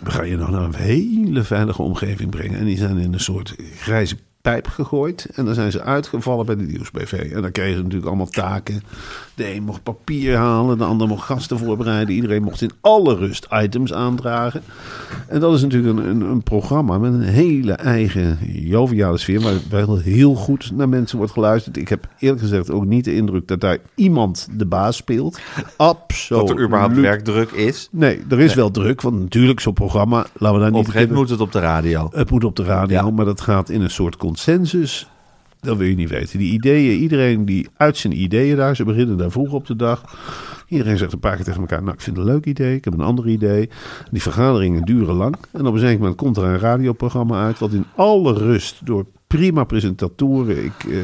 Gaan 0.04 0.28
je 0.28 0.36
nog 0.36 0.50
naar 0.50 0.62
een 0.62 0.74
hele 0.74 1.42
veilige 1.42 1.82
omgeving 1.82 2.30
brengen. 2.30 2.58
En 2.58 2.64
die 2.64 2.76
zijn 2.76 2.98
in 2.98 3.12
een 3.12 3.20
soort 3.20 3.56
grijze 3.76 4.16
pijp 4.48 4.66
gegooid. 4.66 5.28
En 5.34 5.44
dan 5.44 5.54
zijn 5.54 5.70
ze 5.72 5.82
uitgevallen 5.82 6.46
bij 6.46 6.56
de 6.56 6.62
Nieuwsbv. 6.62 7.12
En 7.12 7.42
dan 7.42 7.52
kregen 7.52 7.74
ze 7.76 7.80
natuurlijk 7.82 8.06
allemaal 8.06 8.26
taken. 8.26 8.82
De 9.34 9.54
een 9.54 9.62
mocht 9.62 9.82
papier 9.82 10.36
halen, 10.36 10.78
de 10.78 10.84
ander 10.84 11.08
mocht 11.08 11.24
gasten 11.24 11.58
voorbereiden. 11.58 12.14
Iedereen 12.14 12.42
mocht 12.42 12.62
in 12.62 12.70
alle 12.80 13.14
rust 13.16 13.46
items 13.50 13.92
aandragen. 13.92 14.62
En 15.28 15.40
dat 15.40 15.54
is 15.54 15.62
natuurlijk 15.62 15.98
een, 15.98 16.06
een, 16.08 16.20
een 16.20 16.42
programma 16.42 16.98
met 16.98 17.12
een 17.12 17.20
hele 17.22 17.72
eigen 17.72 18.38
joviale 18.52 19.18
sfeer. 19.18 19.40
Waar 19.40 19.52
wel 19.70 19.96
heel 19.98 20.34
goed 20.34 20.70
naar 20.74 20.88
mensen 20.88 21.18
wordt 21.18 21.32
geluisterd. 21.32 21.76
Ik 21.76 21.88
heb 21.88 22.08
eerlijk 22.18 22.40
gezegd 22.42 22.70
ook 22.70 22.84
niet 22.84 23.04
de 23.04 23.14
indruk 23.14 23.48
dat 23.48 23.60
daar 23.60 23.78
iemand 23.94 24.48
de 24.52 24.66
baas 24.66 24.96
speelt. 24.96 25.38
Absoluut. 25.76 26.46
Dat 26.46 26.56
er 26.56 26.64
überhaupt 26.64 26.96
werkdruk 27.00 27.50
is. 27.50 27.88
Nee, 27.90 28.20
er 28.28 28.40
is 28.40 28.54
wel 28.54 28.70
druk. 28.70 29.00
Want 29.02 29.20
natuurlijk, 29.20 29.60
zo'n 29.60 29.72
programma, 29.72 30.26
laten 30.36 30.58
we 30.58 30.64
daar 30.64 30.72
Op 30.72 30.76
niet 30.76 30.86
een 30.86 30.92
gegeven 30.92 31.14
beginnen. 31.14 31.14
moment 31.14 31.28
moet 31.28 31.30
het 31.30 31.40
op 31.40 31.52
de 31.52 31.60
radio. 31.60 32.08
Het 32.12 32.30
moet 32.30 32.44
op 32.44 32.56
de 32.56 32.64
radio, 32.64 32.96
Ja. 33.06 33.10
maar 33.10 33.24
dat 33.24 33.40
gaat 33.40 33.68
in 33.70 33.80
een 33.80 33.90
soort 33.90 34.16
consensus. 34.44 35.08
Dat 35.60 35.76
wil 35.76 35.86
je 35.86 35.94
niet 35.94 36.08
weten. 36.08 36.38
Die 36.38 36.52
ideeën, 36.52 36.98
iedereen 36.98 37.44
die 37.44 37.68
uit 37.76 37.96
zijn 37.96 38.20
ideeën 38.20 38.56
daar, 38.56 38.76
ze 38.76 38.84
beginnen 38.84 39.16
daar 39.16 39.30
vroeg 39.30 39.52
op 39.52 39.66
de 39.66 39.76
dag. 39.76 40.18
Iedereen 40.68 40.98
zegt 40.98 41.12
een 41.12 41.18
paar 41.18 41.36
keer 41.36 41.44
tegen 41.44 41.60
elkaar, 41.60 41.82
nou 41.82 41.94
ik 41.94 42.00
vind 42.00 42.16
het 42.16 42.26
een 42.26 42.32
leuk 42.32 42.44
idee, 42.44 42.76
ik 42.76 42.84
heb 42.84 42.92
een 42.92 43.00
ander 43.00 43.28
idee. 43.28 43.68
Die 44.10 44.22
vergaderingen 44.22 44.82
duren 44.82 45.14
lang. 45.14 45.36
En 45.52 45.66
op 45.66 45.74
een 45.74 45.80
zeker 45.80 45.98
moment 45.98 46.16
komt 46.16 46.36
er 46.36 46.44
een 46.44 46.58
radioprogramma 46.58 47.44
uit, 47.44 47.58
wat 47.58 47.72
in 47.72 47.84
alle 47.94 48.32
rust 48.32 48.86
door 48.86 49.06
prima 49.26 49.64
presentatoren, 49.64 50.64
ik... 50.64 50.84
eh, 50.84 50.98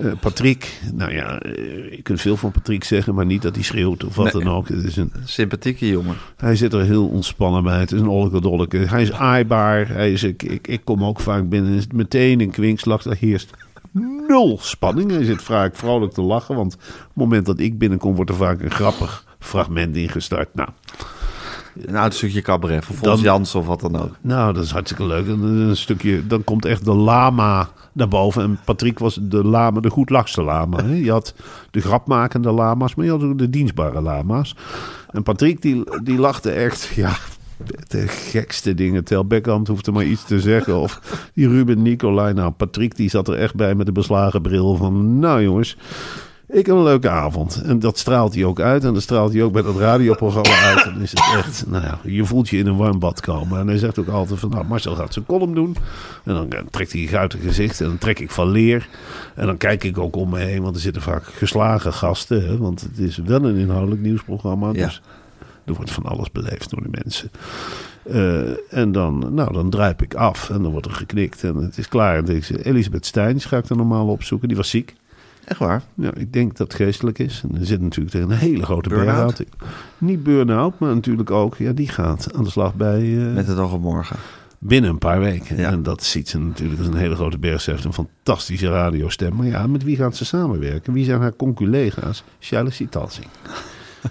eh, 0.00 0.12
Patrick, 0.20 0.80
nou 0.94 1.12
ja, 1.12 1.38
eh, 1.38 1.52
je 1.90 2.02
kunt 2.02 2.20
veel 2.20 2.36
van 2.36 2.50
Patrick 2.50 2.84
zeggen, 2.84 3.14
maar 3.14 3.26
niet 3.26 3.42
dat 3.42 3.54
hij 3.54 3.64
schreeuwt 3.64 4.04
of 4.04 4.16
wat 4.16 4.32
Nee. 4.32 4.42
dan 4.42 4.52
ook. 4.52 4.68
Het 4.68 4.84
is 4.84 4.96
een, 4.96 5.12
Sympathieke 5.24 5.88
jongen. 5.88 6.16
hij 6.36 6.56
zit 6.56 6.72
er 6.72 6.84
heel 6.84 7.06
ontspannen 7.08 7.62
bij. 7.62 7.80
Het 7.80 7.92
is 7.92 8.00
een 8.00 8.08
olke 8.08 8.78
Hij 8.78 9.02
is 9.02 9.12
aaibaar. 9.12 9.88
Hij 9.88 10.12
is, 10.12 10.22
ik, 10.22 10.42
ik, 10.42 10.66
ik 10.68 10.80
kom 10.84 11.04
ook 11.04 11.20
vaak 11.20 11.48
binnen. 11.48 11.72
Is 11.72 11.86
meteen 11.94 12.40
een 12.40 12.50
kwinkslag. 12.50 13.04
Er 13.04 13.16
heerst 13.18 13.50
nul 14.28 14.58
spanning. 14.60 15.10
Hij 15.10 15.24
zit 15.24 15.42
vaak 15.42 15.76
vrolijk 15.76 16.12
te 16.12 16.22
lachen. 16.22 16.54
Want 16.56 16.74
op 16.74 16.80
het 16.80 17.08
moment 17.14 17.46
dat 17.46 17.58
ik 17.58 17.78
binnenkom, 17.78 18.14
wordt 18.14 18.30
er 18.30 18.36
vaak 18.36 18.60
een 18.62 18.70
grappig 18.70 19.24
fragment 19.38 19.96
ingestart. 19.96 20.54
Nou, 20.54 20.68
Een 21.80 21.96
oud 21.96 22.14
stukje 22.14 22.42
cabaret 22.42 22.84
Fons 22.84 23.00
Dan- 23.00 23.20
Jansen 23.20 23.60
of 23.60 23.66
wat 23.66 23.80
dan 23.80 23.96
ook. 24.00 24.16
nou, 24.20 24.52
dat 24.52 24.64
is 24.64 24.70
hartstikke 24.70 25.06
leuk. 25.06 25.26
En 25.26 25.42
een 25.42 25.76
stukje, 25.76 26.26
dan 26.26 26.44
komt 26.44 26.64
echt 26.64 26.84
de 26.84 26.94
lama 26.94 27.68
naar 27.92 28.08
boven. 28.08 28.42
En 28.42 28.58
Patrick 28.64 28.98
was 28.98 29.18
de 29.22 29.44
lama, 29.44 29.80
de 29.80 29.90
goed 29.90 30.10
lachste 30.10 30.42
lama. 30.42 30.84
Hè? 30.84 30.94
Je 30.94 31.10
had 31.10 31.34
de 31.70 31.80
grapmakende 31.80 32.50
lama's, 32.50 32.94
maar 32.94 33.04
je 33.04 33.10
had 33.10 33.22
ook 33.22 33.38
de 33.38 33.50
dienstbare 33.50 34.00
lama's. 34.00 34.56
En 35.10 35.22
Patrick, 35.22 35.62
die, 35.62 35.84
die 36.02 36.18
lachte 36.18 36.50
echt, 36.50 36.84
ja, 36.94 37.16
de 37.88 38.08
gekste 38.08 38.74
dingen. 38.74 39.04
Tel 39.04 39.26
hoeft 39.66 39.86
er 39.86 39.92
maar 39.92 40.04
iets 40.04 40.24
te 40.24 40.40
zeggen. 40.40 40.78
Of 40.78 41.00
die 41.34 41.48
Ruben 41.48 41.82
Nicolai. 41.82 42.32
Nou, 42.34 42.50
Patrick 42.50 42.96
die 42.96 43.10
zat 43.10 43.28
er 43.28 43.34
echt 43.34 43.54
bij 43.54 43.74
met 43.74 43.86
de 43.86 43.92
beslagen 43.92 44.42
bril 44.42 44.76
van... 44.76 45.18
Nou 45.18 45.42
jongens, 45.42 45.76
ik 46.52 46.66
heb 46.66 46.76
een 46.76 46.82
leuke 46.82 47.08
avond. 47.08 47.62
En 47.62 47.78
dat 47.78 47.98
straalt 47.98 48.34
hij 48.34 48.44
ook 48.44 48.60
uit. 48.60 48.84
En 48.84 48.94
dat 48.94 49.02
straalt 49.02 49.32
hij 49.32 49.42
ook 49.42 49.52
bij 49.52 49.62
dat 49.62 49.76
radioprogramma 49.76 50.60
uit. 50.60 50.84
En 50.84 50.92
dan 50.92 51.02
is 51.02 51.10
het 51.10 51.36
echt, 51.36 51.64
nou 51.66 51.84
ja, 51.84 51.98
je 52.02 52.24
voelt 52.24 52.48
je 52.48 52.58
in 52.58 52.66
een 52.66 52.76
warm 52.76 52.98
bad 52.98 53.20
komen. 53.20 53.58
En 53.58 53.66
hij 53.66 53.78
zegt 53.78 53.98
ook 53.98 54.08
altijd 54.08 54.40
van, 54.40 54.50
nou, 54.50 54.64
Marcel 54.66 54.94
gaat 54.94 55.12
zijn 55.12 55.26
column 55.26 55.54
doen. 55.54 55.76
En 56.24 56.34
dan 56.34 56.50
eh, 56.50 56.60
trekt 56.70 56.92
hij 56.92 57.00
een 57.00 57.08
guitig 57.08 57.42
gezicht. 57.42 57.80
En 57.80 57.86
dan 57.86 57.98
trek 57.98 58.18
ik 58.18 58.30
van 58.30 58.48
leer. 58.48 58.88
En 59.34 59.46
dan 59.46 59.56
kijk 59.56 59.84
ik 59.84 59.98
ook 59.98 60.16
om 60.16 60.30
me 60.30 60.38
heen. 60.38 60.62
Want 60.62 60.74
er 60.74 60.80
zitten 60.80 61.02
vaak 61.02 61.24
geslagen 61.24 61.92
gasten. 61.92 62.46
Hè? 62.46 62.58
Want 62.58 62.80
het 62.80 62.98
is 62.98 63.16
wel 63.16 63.44
een 63.44 63.56
inhoudelijk 63.56 64.00
nieuwsprogramma. 64.00 64.70
Ja. 64.72 64.84
Dus 64.84 65.02
er 65.64 65.74
wordt 65.74 65.90
van 65.90 66.04
alles 66.04 66.30
beleefd 66.30 66.70
door 66.70 66.82
de 66.82 66.98
mensen. 67.02 67.30
Eh, 68.02 68.78
en 68.78 68.92
dan, 68.92 69.34
nou, 69.34 69.52
dan 69.52 69.70
druip 69.70 70.02
ik 70.02 70.14
af 70.14 70.50
en 70.50 70.62
dan 70.62 70.72
wordt 70.72 70.86
er 70.86 70.92
geknikt 70.92 71.44
en 71.44 71.56
het 71.56 71.78
is 71.78 71.88
klaar. 71.88 72.16
En 72.16 72.24
deze 72.24 72.64
Elisabeth 72.64 73.06
Steins 73.06 73.44
ga 73.44 73.56
ik 73.56 73.68
er 73.68 73.76
normaal 73.76 74.06
opzoeken. 74.06 74.48
Die 74.48 74.56
was 74.56 74.70
ziek. 74.70 74.94
Echt 75.44 75.58
waar? 75.58 75.82
Ja, 75.94 76.14
ik 76.14 76.32
denk 76.32 76.56
dat 76.56 76.66
het 76.66 76.76
geestelijk 76.76 77.18
is. 77.18 77.42
En 77.48 77.58
er 77.60 77.66
zit 77.66 77.80
natuurlijk 77.80 78.10
tegen 78.10 78.30
een 78.30 78.36
hele 78.36 78.64
grote 78.64 78.88
Burn-out? 78.88 79.44
Niet 79.98 80.22
burn-out, 80.22 80.78
maar 80.78 80.94
natuurlijk 80.94 81.30
ook. 81.30 81.56
Ja, 81.56 81.72
die 81.72 81.88
gaat 81.88 82.34
aan 82.34 82.44
de 82.44 82.50
slag 82.50 82.74
bij, 82.74 83.26
eh, 83.26 83.34
Met 83.34 83.46
het 83.46 83.58
oog 83.58 83.72
op 83.72 83.80
morgen. 83.80 84.16
Binnen 84.58 84.90
een 84.90 84.98
paar 84.98 85.20
weken. 85.20 85.56
Ja. 85.56 85.70
En 85.70 85.82
dat 85.82 86.02
ziet 86.02 86.28
ze 86.28 86.38
natuurlijk 86.38 86.78
als 86.78 86.88
een 86.88 86.96
hele 86.96 87.14
grote 87.14 87.38
berg. 87.38 87.60
Ze 87.60 87.70
heeft 87.70 87.84
een 87.84 87.92
fantastische 87.92 88.68
radiostem. 88.68 89.36
Maar 89.36 89.46
ja, 89.46 89.66
met 89.66 89.82
wie 89.82 89.96
gaat 89.96 90.16
ze 90.16 90.24
samenwerken? 90.24 90.92
Wie 90.92 91.04
zijn 91.04 91.20
haar 91.20 91.36
conculega's? 91.36 92.24
Charles 92.40 92.76
Sitalsing. 92.76 93.26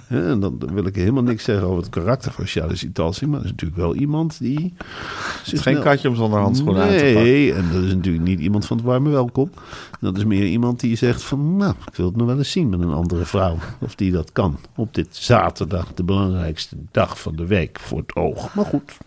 En 0.08 0.40
dan 0.40 0.62
wil 0.74 0.86
ik 0.86 0.96
helemaal 0.96 1.24
niks 1.24 1.44
zeggen 1.44 1.68
over 1.68 1.82
het 1.82 1.90
karakter 1.90 2.32
van 2.32 2.46
Charles. 2.46 2.84
Maar 2.84 2.94
dat 2.94 3.44
is 3.44 3.52
natuurlijk 3.52 3.82
wel 3.82 3.96
iemand 3.96 4.40
die... 4.40 4.74
Het 5.44 5.54
is 5.54 5.62
geen 5.62 5.80
katje 5.80 6.10
om 6.10 6.16
zonder 6.16 6.40
handschoenen 6.40 6.82
aan 6.82 6.88
te 6.88 6.94
pakken. 6.94 7.14
Nee, 7.14 7.54
en 7.54 7.70
dat 7.72 7.84
is 7.84 7.94
natuurlijk 7.94 8.24
niet 8.24 8.40
iemand 8.40 8.66
van 8.66 8.78
het 8.78 8.86
warme 8.86 9.10
welkom. 9.10 9.50
Dat 10.00 10.18
is 10.18 10.26
meer 10.26 10.46
iemand 10.46 10.80
die 10.80 10.96
zegt 10.96 11.24
van... 11.24 11.58
Nou, 11.58 11.74
ik 11.88 11.96
wil 11.96 12.06
het 12.06 12.16
nog 12.16 12.28
wel 12.28 12.38
eens 12.38 12.52
zien 12.52 12.70
met 12.70 12.82
een 12.82 12.94
andere 12.94 13.26
vrouw. 13.26 13.58
Of 13.80 13.96
die 13.96 14.12
dat 14.12 14.32
kan. 14.32 14.58
Op 14.76 14.94
dit 14.94 15.08
zaterdag, 15.12 15.94
de 15.94 16.04
belangrijkste 16.04 16.76
dag 16.92 17.20
van 17.22 17.36
de 17.36 17.46
week 17.46 17.80
voor 17.80 17.98
het 17.98 18.16
oog. 18.16 18.56
Maar 18.56 18.66
goed, 18.66 18.98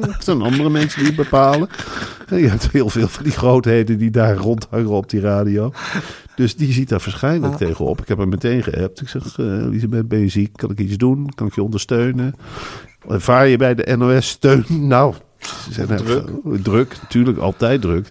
het 0.00 0.24
zijn 0.24 0.42
andere 0.42 0.70
mensen 0.70 0.98
die 0.98 1.06
het 1.08 1.16
bepalen. 1.16 1.68
En 2.28 2.38
je 2.38 2.48
hebt 2.48 2.70
heel 2.70 2.88
veel 2.88 3.08
van 3.08 3.24
die 3.24 3.32
grootheden 3.32 3.98
die 3.98 4.10
daar 4.10 4.36
rondhangen 4.36 4.88
op 4.88 5.10
die 5.10 5.20
radio. 5.20 5.72
Dus 6.36 6.56
die 6.56 6.72
ziet 6.72 6.88
daar 6.88 7.02
waarschijnlijk 7.04 7.56
tegenop. 7.56 8.00
Ik 8.00 8.08
heb 8.08 8.18
hem 8.18 8.28
meteen 8.28 8.62
geappt. 8.62 9.00
Ik 9.00 9.08
zeg, 9.08 9.38
eh, 9.38 9.46
Elisabeth, 9.46 10.08
ben 10.08 10.18
je 10.18 10.28
ziek? 10.28 10.52
Kan 10.56 10.70
ik 10.70 10.78
iets 10.78 10.96
doen? 10.96 11.30
Kan 11.34 11.46
ik 11.46 11.54
je 11.54 11.62
ondersteunen? 11.62 12.34
Vaar 13.08 13.46
je 13.48 13.56
bij 13.56 13.74
de 13.74 13.96
NOS 13.96 14.28
steun? 14.28 14.64
Nou, 14.68 15.14
ze 15.38 15.72
zijn 15.72 15.86
druk. 15.86 16.28
druk, 16.62 16.96
natuurlijk, 17.02 17.38
altijd 17.38 17.80
druk. 17.80 18.08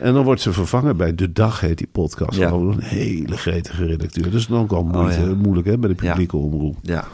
En 0.00 0.14
dan 0.14 0.24
wordt 0.24 0.40
ze 0.40 0.52
vervangen 0.52 0.96
bij 0.96 1.14
De 1.14 1.32
Dag, 1.32 1.60
heet 1.60 1.78
die 1.78 1.88
podcast. 1.92 2.38
Ja. 2.38 2.50
Een 2.50 2.80
hele 2.82 3.36
gretige 3.36 3.84
redacteur. 3.86 4.24
Dat 4.24 4.32
is 4.40 4.46
dan 4.46 4.60
ook 4.60 4.72
al 4.72 4.82
moeite, 4.84 5.20
Oh, 5.20 5.26
ja. 5.28 5.34
moeilijk 5.34 5.66
hè, 5.66 5.78
bij 5.78 5.88
de 5.88 5.94
publieke 5.94 6.36
omroep. 6.36 6.76
Ja. 6.82 7.04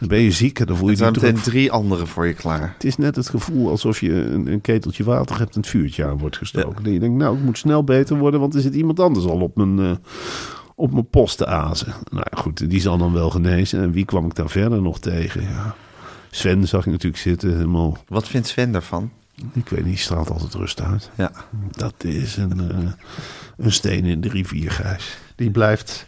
Dan 0.00 0.08
ben 0.08 0.20
je 0.20 0.30
ziek 0.30 0.60
en 0.60 0.66
dan 0.66 0.76
voel 0.76 0.90
je 0.90 1.04
Er 1.04 1.20
zijn 1.20 1.34
drie 1.34 1.72
anderen 1.72 2.06
voor 2.06 2.26
je 2.26 2.34
klaar. 2.34 2.72
Het 2.72 2.84
is 2.84 2.96
net 2.96 3.16
het 3.16 3.28
gevoel 3.28 3.70
alsof 3.70 4.00
je 4.00 4.12
een, 4.12 4.46
een 4.46 4.60
keteltje 4.60 5.04
water 5.04 5.38
hebt 5.38 5.54
en 5.54 5.60
het 5.60 5.70
vuurtje 5.70 6.06
aan 6.06 6.18
wordt 6.18 6.36
gestoken. 6.36 6.84
Dat 6.84 6.92
je 6.92 6.98
denkt, 6.98 7.18
nou, 7.18 7.36
ik 7.36 7.42
moet 7.42 7.58
snel 7.58 7.84
beter 7.84 8.18
worden, 8.18 8.40
want 8.40 8.54
er 8.54 8.60
zit 8.60 8.74
iemand 8.74 9.00
anders 9.00 9.26
al 9.26 9.40
op 9.40 9.56
mijn, 9.56 9.78
eh, 9.78 9.96
op 10.74 10.92
mijn 10.92 11.08
post 11.08 11.36
te 11.36 11.46
azen. 11.46 11.94
Nou 12.10 12.24
ja, 12.30 12.40
goed, 12.40 12.70
die 12.70 12.80
zal 12.80 12.98
dan 12.98 13.12
wel 13.12 13.30
genezen. 13.30 13.80
En 13.80 13.92
wie 13.92 14.04
kwam 14.04 14.26
ik 14.26 14.34
dan 14.34 14.50
verder 14.50 14.82
nog 14.82 14.98
tegen? 14.98 15.42
Ja. 15.42 15.74
Sven 16.30 16.68
zag 16.68 16.86
ik 16.86 16.92
natuurlijk 16.92 17.22
zitten, 17.22 17.56
helemaal... 17.56 17.96
Wat 18.08 18.28
vindt 18.28 18.46
Sven 18.46 18.72
daarvan? 18.72 19.10
Ik 19.52 19.68
weet 19.68 19.84
niet, 19.84 19.94
die 19.94 19.96
straalt 19.96 20.30
altijd 20.30 20.54
rust 20.54 20.80
uit. 20.80 21.10
Ja. 21.16 21.32
Dat 21.70 21.94
is 22.04 22.36
een, 22.36 22.70
eh, 22.70 22.90
een 23.56 23.72
steen 23.72 24.04
in 24.04 24.20
de 24.20 24.28
rivier, 24.28 24.70
Gijs. 24.70 25.18
Die 25.34 25.50
blijft 25.50 26.04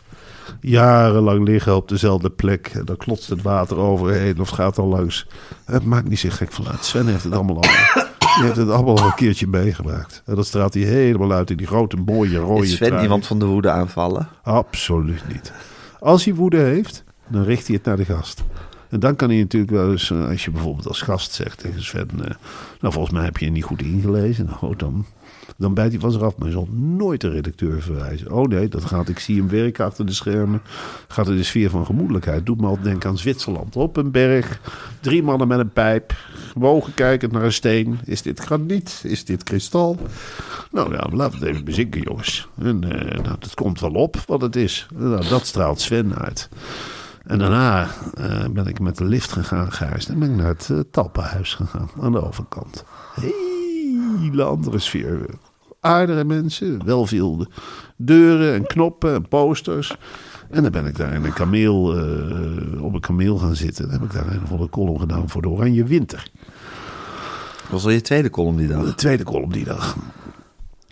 jarenlang 0.61 1.46
liggen 1.46 1.76
op 1.76 1.88
dezelfde 1.88 2.30
plek. 2.30 2.66
En 2.75 2.84
Dan 2.84 2.96
klotst 2.96 3.28
het 3.28 3.42
water 3.42 3.76
overheen 3.76 4.40
of 4.40 4.49
gaat 4.49 4.78
al 4.78 4.87
langs. 4.87 5.26
Het 5.64 5.84
maakt 5.84 6.08
niet 6.08 6.18
zo 6.18 6.28
gek 6.32 6.52
van 6.52 6.68
uit. 6.68 6.84
Sven 6.84 7.06
heeft 7.06 7.25
het 7.25 7.32
allemaal 7.32 7.56
al. 7.56 7.62
Die 8.37 8.44
heeft 8.44 8.56
het 8.56 8.70
allemaal 8.70 8.99
al 8.99 9.06
een 9.06 9.14
keertje 9.14 9.46
meegemaakt. 9.46 10.22
En 10.26 10.34
dat 10.34 10.46
straalt 10.46 10.75
hij 10.75 10.82
helemaal 10.82 11.32
uit 11.32 11.50
in 11.50 11.56
die 11.56 11.66
grote, 11.66 11.96
mooie, 11.96 12.38
rode 12.38 12.62
Is 12.62 12.72
Sven 12.75 12.87
trui. 12.88 13.02
iemand 13.02 13.26
van 13.26 13.38
de 13.38 13.44
woede 13.44 13.70
aanvallen? 13.70 14.28
Absoluut 14.42 15.22
niet. 15.32 15.52
Als 16.00 16.25
hij 16.25 16.34
woede 16.34 16.56
heeft, 16.58 17.04
dan 17.28 17.42
richt 17.44 17.66
hij 17.66 17.76
het 17.76 17.84
naar 17.84 17.96
de 17.96 18.04
gast. 18.04 18.42
En 18.88 19.00
dan 19.00 19.16
kan 19.16 19.28
hij 19.28 19.38
natuurlijk 19.38 19.72
wel 19.72 19.90
eens, 19.90 20.11
eh, 20.11 20.28
als 20.28 20.44
je 20.44 20.50
bijvoorbeeld 20.50 20.87
als 20.88 21.00
gast 21.00 21.32
zegt 21.32 21.58
tegen 21.58 21.84
Sven... 21.84 22.08
eh, 22.25 22.30
nou, 22.80 22.92
volgens 22.92 23.14
mij 23.14 23.25
heb 23.25 23.37
je 23.37 23.44
je 23.44 23.50
niet 23.50 23.64
goed 23.64 23.82
ingelezen. 23.82 24.49
Nou, 24.61 24.76
dan, 24.76 25.04
dan 25.56 25.75
bijt 25.75 25.90
hij 25.90 26.00
van 26.00 26.12
zich 26.12 26.22
af. 26.22 26.37
Maar 26.37 26.46
hij 26.46 26.56
zal 26.56 26.68
nooit 26.72 27.20
de 27.20 27.28
redacteur 27.28 27.82
verwijzen. 27.82 28.32
Oh 28.32 28.46
nee, 28.46 28.68
dat 28.68 28.84
gaat, 28.84 29.08
ik 29.08 29.18
zie 29.18 29.37
hem 29.37 29.49
werken 29.49 29.84
achter 29.84 30.06
de 30.06 30.12
schermen. 30.12 30.62
Gaat 31.08 31.28
in 31.28 31.37
de 31.37 31.42
sfeer 31.42 31.70
van 31.70 31.87
gemoedelijkheid. 31.87 32.46
Doet 32.46 32.61
me 32.61 32.66
altijd 32.66 32.84
denken 32.84 33.11
aan 33.11 33.18
Zwitserland. 33.18 33.76
Op 33.76 33.96
een 33.96 34.11
berg, 34.11 34.61
drie 35.00 35.22
mannen 35.22 35.49
met 35.49 35.58
een 35.58 35.72
pijp. 35.72 36.14
Wogen 36.54 36.94
kijkend 36.94 37.32
naar 37.32 37.44
een 37.44 37.52
steen. 37.52 37.99
Is 38.04 38.22
dit 38.22 38.40
graniet? 38.40 39.02
Is 39.06 39.25
dit 39.25 39.42
kristal? 39.42 39.99
Nou 40.70 40.92
ja, 40.92 41.08
laten 41.12 41.38
we 41.38 41.44
het 41.44 41.54
even 41.54 41.64
bezinken, 41.64 42.00
jongens. 42.00 42.49
En 42.58 42.84
eh, 42.90 43.18
nou, 43.18 43.37
het 43.40 43.54
komt 43.54 43.80
wel 43.80 43.92
op 43.92 44.16
wat 44.26 44.40
het 44.40 44.56
is. 44.56 44.87
Nou, 44.94 45.28
dat 45.28 45.46
straalt 45.46 45.80
Sven 45.80 46.14
uit. 46.14 46.49
En 47.26 47.38
daarna 47.38 47.88
eh, 48.14 48.44
ben 48.50 48.66
ik 48.66 48.80
met 48.80 48.96
de 48.96 49.04
lift 49.04 49.32
gegaan, 49.32 49.72
Gijs. 49.72 50.08
En 50.08 50.18
ben 50.18 50.30
ik 50.30 50.37
naar 50.37 50.46
het 50.46 50.68
uh, 50.72 50.80
Talpenhuis 50.90 51.54
gegaan, 51.54 51.90
aan 52.00 52.12
de 52.12 52.26
overkant. 52.26 52.84
Hele 54.22 54.42
andere 54.42 54.78
sfeer. 54.78 55.26
Aardige 55.80 56.24
mensen, 56.24 56.84
wel 56.84 57.06
veel 57.06 57.46
deuren 57.96 58.54
en 58.54 58.66
knoppen 58.66 59.14
en 59.14 59.28
posters. 59.28 59.96
En 60.50 60.62
dan 60.62 60.72
ben 60.72 60.87
ik 60.87 60.96
daar 60.96 61.12
in 61.12 61.24
een 61.24 61.32
kameel, 61.32 61.96
eh, 61.96 62.82
op 62.82 62.94
een 62.94 63.00
kameel 63.00 63.38
gaan 63.38 63.56
zitten. 63.56 63.85
Dan 63.85 63.92
heb 63.92 64.02
ik 64.02 64.12
daar 64.12 64.32
een 64.32 64.46
volle 64.46 64.68
column 64.68 65.00
gedaan 65.00 65.28
voor 65.28 65.42
de 65.42 65.48
Oranje 65.48 65.85
Winter. 65.85 66.30
Dat 67.62 67.70
was 67.70 67.85
al 67.85 67.90
je 67.90 68.00
tweede 68.00 68.30
column 68.30 68.56
die 68.56 68.68
dag. 68.68 68.85
De 68.85 68.94
tweede 68.94 69.24
column 69.24 69.52
die 69.52 69.64
dag. 69.64 69.96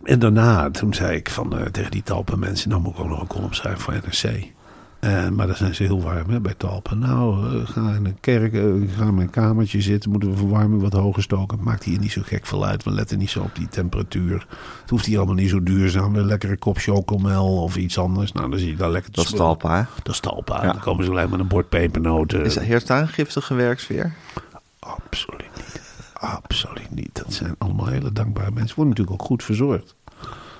En 0.02 0.18
daarna, 0.18 0.70
toen 0.70 0.94
zei 0.94 1.16
ik 1.16 1.30
van, 1.30 1.58
eh, 1.58 1.66
tegen 1.66 1.90
die 1.90 2.02
Talpen 2.02 2.38
mensen... 2.38 2.70
nou 2.70 2.82
moet 2.82 2.92
ik 2.92 3.00
ook 3.00 3.08
nog 3.08 3.20
een 3.20 3.26
column 3.26 3.54
schrijven 3.54 3.80
voor 3.80 3.94
NRC. 3.94 4.52
Eh, 5.00 5.28
maar 5.28 5.46
daar 5.46 5.56
zijn 5.56 5.74
ze 5.74 5.82
heel 5.82 6.02
warm 6.02 6.30
hè, 6.30 6.40
bij 6.40 6.54
Talpen. 6.56 6.98
Nou, 6.98 7.56
eh, 7.60 7.68
ga 7.68 7.94
in 7.94 8.04
de 8.04 8.14
kerk, 8.20 8.54
eh, 8.54 8.62
ga 8.96 9.04
in 9.04 9.14
mijn 9.14 9.30
kamertje 9.30 9.80
zitten. 9.80 10.10
Moeten 10.10 10.30
we 10.30 10.36
verwarming 10.36 10.82
wat 10.82 10.92
hoger 10.92 11.22
stoken. 11.22 11.58
Maakt 11.62 11.84
hier 11.84 11.98
niet 11.98 12.12
zo 12.12 12.22
gek 12.24 12.46
veel 12.46 12.66
uit. 12.66 12.84
We 12.84 12.90
letten 12.90 13.18
niet 13.18 13.30
zo 13.30 13.40
op 13.40 13.54
die 13.54 13.68
temperatuur. 13.68 14.46
Het 14.80 14.90
hoeft 14.90 15.06
hier 15.06 15.16
allemaal 15.16 15.34
niet 15.34 15.50
zo 15.50 15.62
duurzaam. 15.62 16.16
Een 16.16 16.26
lekkere 16.26 16.56
kop 16.56 16.78
chocomel 16.78 17.62
of 17.62 17.76
iets 17.76 17.98
anders. 17.98 18.32
Nou, 18.32 18.50
dan 18.50 18.58
zie 18.58 18.70
je 18.70 18.76
daar 18.76 18.90
lekker 18.90 19.12
Dat 19.12 19.24
is. 19.24 19.30
Talpa, 19.30 19.76
hè? 19.76 19.82
Dat 20.02 20.14
is 20.14 20.20
Talpa. 20.20 20.64
Ja. 20.64 20.72
Dan 20.72 20.80
komen 20.80 21.04
ze 21.04 21.10
alleen 21.10 21.30
met 21.30 21.40
een 21.40 21.48
bord 21.48 21.68
pepernoten. 21.68 22.44
Is, 22.44 22.58
heerst 22.58 22.86
daar 22.86 23.00
een 23.00 23.08
giftige 23.08 23.54
werksfeer? 23.54 24.14
Absoluut 24.78 25.50
niet. 25.56 25.80
Absoluut 26.12 26.90
niet. 26.90 27.10
Dat 27.12 27.32
zijn 27.32 27.54
allemaal 27.58 27.86
hele 27.86 28.12
dankbare 28.12 28.50
mensen. 28.50 28.76
Worden 28.76 28.94
natuurlijk 28.94 29.22
ook 29.22 29.26
goed 29.26 29.44
verzorgd. 29.44 29.94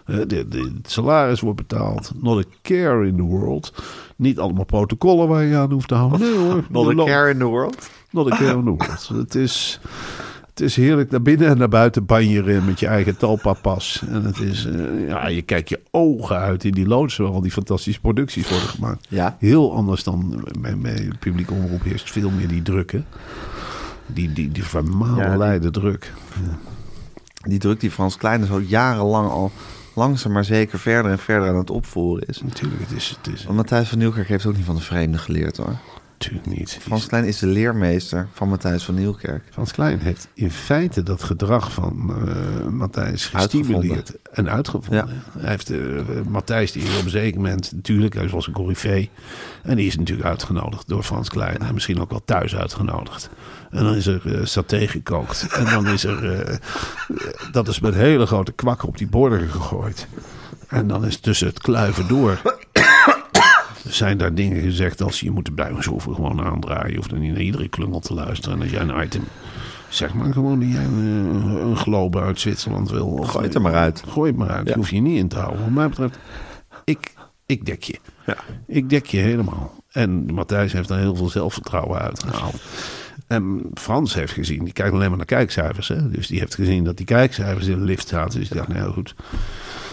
De, 0.07 0.27
de, 0.49 0.73
het 0.83 0.91
salaris 0.91 1.41
wordt 1.41 1.57
betaald. 1.57 2.13
Not 2.17 2.45
a 2.45 2.49
care 2.63 3.07
in 3.07 3.17
the 3.17 3.23
world. 3.23 3.73
Niet 4.17 4.39
allemaal 4.39 4.65
protocollen 4.65 5.29
waar 5.29 5.45
je 5.45 5.57
aan 5.57 5.73
hoeft 5.73 5.89
te 5.89 5.95
houden. 5.95 6.21
Nee 6.21 6.37
hoor. 6.37 6.65
Not 6.69 6.89
a 7.01 7.05
care 7.05 7.31
in 7.31 7.39
the 7.39 7.45
world? 7.45 7.91
Not 8.11 8.33
a 8.33 8.37
care 8.37 8.57
in 8.59 8.65
the 8.65 8.85
world. 8.87 9.09
Het 9.25 9.35
is, 9.35 9.81
het 10.47 10.61
is 10.61 10.77
heerlijk 10.77 11.11
naar 11.11 11.23
binnen 11.23 11.49
en 11.49 11.59
naar 11.59 11.69
buiten 11.69 12.07
banjeren 12.07 12.65
met 12.65 12.81
je 12.81 12.87
eigen 12.87 13.17
talpa-pas. 13.17 14.03
En 14.09 14.25
het 14.25 14.41
is, 14.41 14.67
eh, 14.67 15.09
ja, 15.09 15.29
je 15.29 15.43
kijkt 15.43 15.69
je 15.69 15.81
ogen 15.91 16.37
uit 16.37 16.65
in 16.65 16.73
die 16.73 16.87
loods 16.87 17.17
waar 17.17 17.29
al 17.29 17.41
die 17.41 17.51
fantastische 17.51 18.01
producties 18.01 18.49
worden 18.49 18.69
gemaakt. 18.69 19.07
Ja. 19.09 19.37
Heel 19.39 19.75
anders 19.75 20.05
dan 20.05 20.45
bij, 20.61 20.79
bij 20.79 21.09
publieke 21.19 21.53
omroep 21.53 21.83
heerst 21.83 22.11
veel 22.11 22.31
meer 22.31 22.49
die 22.49 22.63
druk, 22.63 22.93
hè. 22.93 23.03
Die, 24.07 24.33
die, 24.33 24.51
die 24.51 24.65
vermaleide 24.65 25.71
druk. 25.71 26.13
Die 27.41 27.59
druk 27.59 27.81
die 27.81 27.91
Frans 27.91 28.17
Klein 28.17 28.41
dus 28.41 28.51
al 28.51 28.59
jarenlang 28.59 29.31
al 29.31 29.51
langzaam 29.95 30.33
maar 30.33 30.45
zeker 30.45 30.79
verder 30.79 31.11
en 31.11 31.19
verder 31.19 31.49
aan 31.49 31.57
het 31.57 31.71
opvoeren 31.71 32.29
is. 32.29 32.43
Natuurlijk, 32.43 32.81
het 32.81 32.93
is, 32.93 33.17
het 33.23 33.35
is 33.35 33.45
Want 33.45 33.57
Matthijs 33.57 33.89
van 33.89 33.99
Nieuwkerk 33.99 34.29
heeft 34.29 34.47
ook 34.47 34.57
niet 34.57 34.65
van 34.65 34.75
de 34.75 34.83
vreemde 34.83 35.19
geleerd 35.19 35.57
hoor. 35.57 35.77
Natuurlijk 36.21 36.59
niet. 36.59 36.79
Frans 36.81 37.07
Klein 37.07 37.25
is 37.25 37.39
de 37.39 37.47
leermeester 37.47 38.29
van 38.33 38.49
Matthijs 38.49 38.85
van 38.85 38.95
Nieuwkerk. 38.95 39.45
Frans 39.51 39.73
Klein 39.73 40.01
heeft 40.01 40.29
in 40.35 40.51
feite 40.51 41.03
dat 41.03 41.23
gedrag 41.23 41.73
van 41.73 42.15
eh 42.27 42.69
Matthijs 42.69 43.31
Uitgevonden. 43.33 43.81
gestimuleerd 43.81 44.13
en 44.33 44.51
uitgevonden. 44.51 45.09
Hij 45.39 45.51
heeft 45.51 45.71
eh, 45.71 45.79
Matthijs, 46.29 46.73
die 46.73 46.83
op 46.99 47.05
een 47.05 47.11
zeker 47.11 47.41
moment, 47.41 47.73
natuurlijk, 47.73 48.15
hij 48.15 48.29
was 48.29 48.47
een 48.47 48.53
corifee. 48.53 49.11
En 49.63 49.77
die 49.77 49.87
is 49.87 49.97
natuurlijk 49.97 50.29
uitgenodigd 50.29 50.89
door 50.89 51.03
Frans 51.03 51.29
Klein. 51.29 51.59
En 51.59 51.75
misschien 51.75 52.01
ook 52.01 52.11
wel 52.11 52.23
thuis 52.25 52.57
uitgenodigd. 52.57 53.31
En 53.71 53.85
dan 53.85 53.95
is 53.95 54.07
er 54.07 54.41
eh 54.41 54.45
saté 54.45 54.87
gekookt. 54.87 55.47
En 55.53 55.65
dan 55.65 55.87
is 55.87 56.05
er, 56.05 56.61
dat 57.53 57.69
is 57.69 57.81
met 57.81 57.95
hele 57.95 58.27
grote 58.27 58.53
kwakken 58.53 58.89
op 58.89 58.99
die 58.99 59.09
borden 59.09 59.49
gegooid. 59.49 60.07
En 60.69 60.87
dan 60.87 61.07
is 61.07 61.21
tussen 61.21 61.47
het 61.47 61.59
kluiven 61.59 62.09
door 62.09 62.41
zijn 63.95 64.19
daar 64.19 64.35
dingen 64.35 64.63
gezegd 64.63 65.03
als 65.03 65.21
je 65.21 65.31
moet 65.31 65.45
de 65.45 65.53
buigenshoeven 65.53 66.15
gewoon 66.15 66.41
aandraaien. 66.41 66.91
Je 66.91 66.97
hoeft 66.97 67.13
er 67.13 67.19
niet 67.19 67.33
naar 67.33 67.41
iedere 67.41 67.69
klungel 67.69 68.01
te 68.01 68.15
luisteren. 68.15 68.57
En 68.57 68.63
als 68.63 68.71
jij 68.71 68.81
een 68.81 69.03
item, 69.03 69.25
zeg 69.89 70.15
maar 70.15 70.33
gewoon 70.33 70.61
dat 70.61 70.69
jij 70.69 70.85
een, 70.85 71.05
een 71.67 71.77
globe 71.77 72.21
uit 72.21 72.41
Zwitserland 72.41 72.91
wil. 72.91 73.07
Of, 73.07 73.29
Gooi 73.29 73.45
het 73.45 73.55
er 73.55 73.61
maar 73.61 73.75
uit. 73.75 74.03
Gooi 74.09 74.31
het 74.31 74.39
maar 74.39 74.51
uit. 74.51 74.67
Ja. 74.67 74.73
Je 74.73 74.79
hoeft 74.79 74.91
je 74.91 75.01
niet 75.01 75.19
in 75.19 75.29
te 75.29 75.39
houden. 75.39 75.61
Wat 75.61 75.71
mij 75.71 75.89
betreft, 75.89 76.19
ik, 76.85 77.13
ik 77.47 77.67
dek 77.67 77.83
je. 77.83 77.99
Ja. 78.27 78.37
Ik 78.67 78.91
dek 78.91 79.07
je 79.07 79.19
helemaal. 79.19 79.75
En 79.91 80.35
Matthijs 80.35 80.73
heeft 80.73 80.89
daar 80.89 80.99
heel 80.99 81.17
veel 81.17 81.29
zelfvertrouwen 81.29 82.01
uitgehaald. 82.01 82.63
En 83.27 83.71
Frans 83.75 84.15
heeft 84.15 84.33
gezien, 84.33 84.65
die 84.65 84.73
kijkt 84.73 84.93
alleen 84.93 85.09
maar 85.09 85.17
naar 85.17 85.27
kijkcijfers. 85.27 85.89
Hè? 85.89 86.11
Dus 86.11 86.27
die 86.27 86.39
heeft 86.39 86.55
gezien 86.55 86.85
dat 86.85 86.97
die 86.97 87.07
kijkcijfers 87.07 87.67
in 87.67 87.79
de 87.79 87.85
lift 87.85 88.09
zaten. 88.09 88.41
Dus 88.41 88.49
die 88.49 88.59
dacht, 88.59 88.69
nou 88.69 88.93
goed. 88.93 89.15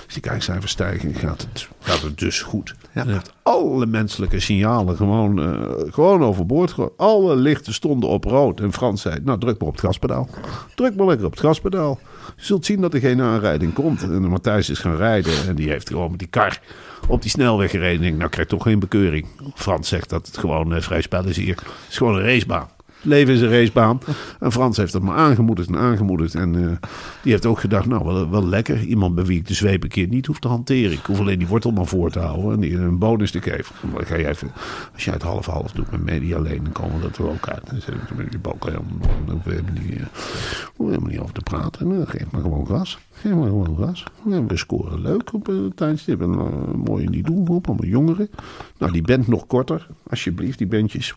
Als 0.07 0.15
die 0.15 0.31
kijkcijfers 0.31 0.71
stijgen, 0.71 1.13
gaat 1.13 1.47
het, 1.51 1.67
gaat 1.79 2.01
het 2.01 2.17
dus 2.17 2.41
goed. 2.41 2.75
Ja. 2.93 3.01
En 3.01 3.09
heeft 3.09 3.33
alle 3.43 3.85
menselijke 3.85 4.39
signalen 4.39 4.95
gewoon, 4.95 5.41
eh, 5.41 5.93
gewoon 5.93 6.23
overboord. 6.23 6.75
Alle 6.97 7.35
lichten 7.35 7.73
stonden 7.73 8.09
op 8.09 8.23
rood. 8.23 8.59
En 8.59 8.73
Frans 8.73 9.01
zei, 9.01 9.19
nou 9.23 9.39
druk 9.39 9.59
maar 9.59 9.67
op 9.67 9.75
het 9.75 9.85
gaspedaal. 9.85 10.29
Druk 10.75 10.95
maar 10.95 11.05
lekker 11.05 11.25
op 11.25 11.31
het 11.31 11.39
gaspedaal. 11.39 11.99
Je 12.35 12.45
zult 12.45 12.65
zien 12.65 12.81
dat 12.81 12.93
er 12.93 12.99
geen 12.99 13.21
aanrijding 13.21 13.73
komt. 13.73 14.01
En 14.01 14.27
Matthijs 14.27 14.69
is 14.69 14.79
gaan 14.79 14.95
rijden. 14.95 15.47
En 15.47 15.55
die 15.55 15.69
heeft 15.69 15.89
gewoon 15.89 16.09
met 16.09 16.19
die 16.19 16.27
kar 16.27 16.61
op 17.07 17.21
die 17.21 17.31
snelweg 17.31 17.71
gereden. 17.71 17.95
Ik 17.95 18.01
denk, 18.01 18.17
nou 18.17 18.29
krijg 18.29 18.47
toch 18.47 18.63
geen 18.63 18.79
bekeuring. 18.79 19.25
Frans 19.55 19.87
zegt 19.87 20.09
dat 20.09 20.27
het 20.27 20.37
gewoon 20.37 20.73
eh, 20.73 20.81
vrij 20.81 21.01
spel 21.01 21.25
is 21.25 21.37
hier. 21.37 21.55
Het 21.55 21.89
is 21.89 21.97
gewoon 21.97 22.15
een 22.15 22.23
racebaan. 22.23 22.69
Leven 23.01 23.33
is 23.33 23.41
een 23.41 23.49
racebaan. 23.49 23.99
En 24.39 24.51
Frans 24.51 24.77
heeft 24.77 24.93
dat 24.93 25.01
maar 25.01 25.15
aangemoedigd 25.15 25.67
en 25.67 25.77
aangemoedigd. 25.77 26.35
En 26.35 26.55
eh, 26.55 26.89
die 27.21 27.31
heeft 27.31 27.45
ook 27.45 27.59
gedacht, 27.59 27.85
nou, 27.85 28.05
wel, 28.05 28.29
wel 28.29 28.47
lekker. 28.47 28.79
Iemand 28.81 29.15
bij 29.15 29.25
wie 29.25 29.39
ik 29.39 29.47
de 29.47 29.53
zweep 29.53 29.83
een 29.83 29.89
keer 29.89 30.07
niet 30.07 30.25
hoef 30.25 30.39
te 30.39 30.47
hanteren. 30.47 30.91
Ik 30.91 31.05
hoef 31.05 31.19
alleen 31.19 31.37
die 31.37 31.47
wortel 31.47 31.71
maar 31.71 31.85
voor 31.85 32.11
te 32.11 32.19
houden. 32.19 32.51
En 32.51 32.59
die 32.59 32.77
een 32.77 32.97
bonus 32.97 33.31
te 33.31 33.41
geven. 33.41 33.75
Ga 33.97 34.15
je 34.15 34.27
even, 34.27 34.51
als 34.93 35.05
jij 35.05 35.13
het 35.13 35.23
half-half 35.23 35.71
doet 35.71 35.91
met 35.91 36.03
media 36.03 36.37
alleen, 36.37 36.63
dan 36.63 36.71
komen 36.71 36.95
we 36.95 37.01
dat 37.01 37.17
er 37.17 37.29
ook 37.29 37.47
uit. 37.47 37.69
Dan 37.69 37.81
zit 37.81 37.93
ik 37.93 38.15
met 38.15 38.29
die 38.29 38.39
balk 38.39 38.65
helemaal, 38.65 39.09
dan 39.25 39.41
we 39.43 39.51
helemaal 39.51 39.73
niet, 39.73 41.01
eh, 41.01 41.07
niet 41.09 41.19
over 41.19 41.33
te 41.33 41.41
praten. 41.41 41.87
Nou, 41.87 42.05
geef 42.05 42.31
maar 42.31 42.41
gewoon 42.41 42.67
gas. 42.67 42.97
Geef 43.11 43.33
maar 43.33 43.47
gewoon 43.47 43.77
gas. 43.79 44.03
We 44.47 44.57
scoren 44.57 45.01
leuk 45.01 45.33
op 45.33 45.45
het 45.45 45.77
tijdstip. 45.77 46.21
En 46.21 46.33
uh, 46.33 46.73
mooi 46.85 47.03
in 47.03 47.11
die 47.11 47.23
doelgroep, 47.23 47.67
allemaal 47.67 47.85
jongeren. 47.85 48.29
Nou, 48.77 48.91
die 48.91 49.01
band 49.01 49.27
nog 49.27 49.47
korter, 49.47 49.87
alsjeblieft. 50.09 50.57
Die 50.57 50.67
bandjes 50.67 51.15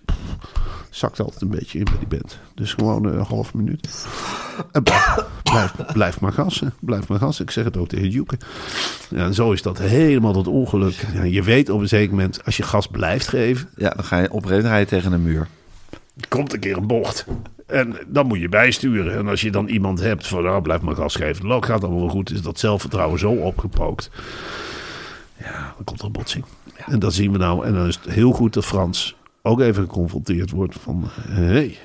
zakt 0.91 1.21
altijd 1.21 1.43
een 1.43 1.49
beetje 1.49 1.79
in 1.79 1.85
bij 1.85 1.99
die 1.99 2.19
band. 2.19 2.39
Dus 2.55 2.73
gewoon 2.75 3.05
een 3.05 3.25
half 3.25 3.55
minuut. 3.55 4.07
En 4.73 4.83
blijf, 4.83 5.17
blijf, 5.43 5.73
blijf 5.93 6.21
maar 6.21 6.33
gassen. 6.33 6.75
Blijf 6.81 7.09
maar 7.09 7.19
gassen. 7.19 7.45
Ik 7.45 7.51
zeg 7.51 7.65
het 7.65 7.77
ook 7.77 7.89
tegen 7.89 8.09
Juke. 8.09 8.39
Ja, 9.11 9.25
en 9.25 9.35
zo 9.35 9.53
is 9.53 9.63
dat 9.63 9.79
helemaal 9.79 10.33
tot 10.33 10.47
ongeluk. 10.47 11.07
Ja, 11.13 11.23
je 11.23 11.43
weet 11.43 11.69
op 11.69 11.81
een 11.81 11.89
zeker 11.89 12.11
moment, 12.11 12.45
als 12.45 12.57
je 12.57 12.63
gas 12.63 12.87
blijft 12.87 13.29
geven... 13.29 13.69
Ja, 13.77 13.91
dan 13.91 14.05
ga 14.05 14.19
je 14.19 14.31
oprecht 14.31 14.65
rijden 14.65 14.89
tegen 14.89 15.13
een 15.13 15.23
muur. 15.23 15.49
komt 16.29 16.53
een 16.53 16.61
keer 16.61 16.77
een 16.77 16.87
bocht. 16.87 17.27
En 17.67 17.97
dan 18.07 18.27
moet 18.27 18.41
je 18.41 18.49
bijsturen. 18.49 19.19
En 19.19 19.29
als 19.29 19.41
je 19.41 19.51
dan 19.51 19.69
iemand 19.69 20.01
hebt 20.01 20.27
van, 20.27 20.43
nou, 20.43 20.63
blijf 20.63 20.81
maar 20.81 20.95
gas 20.95 21.15
geven. 21.15 21.51
Het 21.51 21.65
gaat 21.65 21.83
allemaal 21.83 22.01
wel 22.01 22.09
goed. 22.09 22.31
Is 22.31 22.43
dat 22.43 22.59
zelfvertrouwen 22.59 23.19
zo 23.19 23.31
opgepookt. 23.31 24.11
Ja, 25.39 25.73
dan 25.77 25.85
komt 25.85 26.01
er 26.01 26.07
een 26.07 26.13
botsing. 26.13 26.45
En 26.87 26.99
dat 26.99 27.15
zien 27.15 27.33
we 27.33 27.39
nou. 27.39 27.67
En 27.67 27.75
dan 27.75 27.87
is 27.87 27.99
het 28.03 28.15
heel 28.15 28.33
goed 28.33 28.55
dat 28.55 28.65
Frans 28.65 29.17
ook 29.43 29.61
even 29.61 29.83
geconfronteerd 29.83 30.51
wordt 30.51 30.75
van... 30.75 31.05
Hé, 31.29 31.45
hey, 31.45 31.77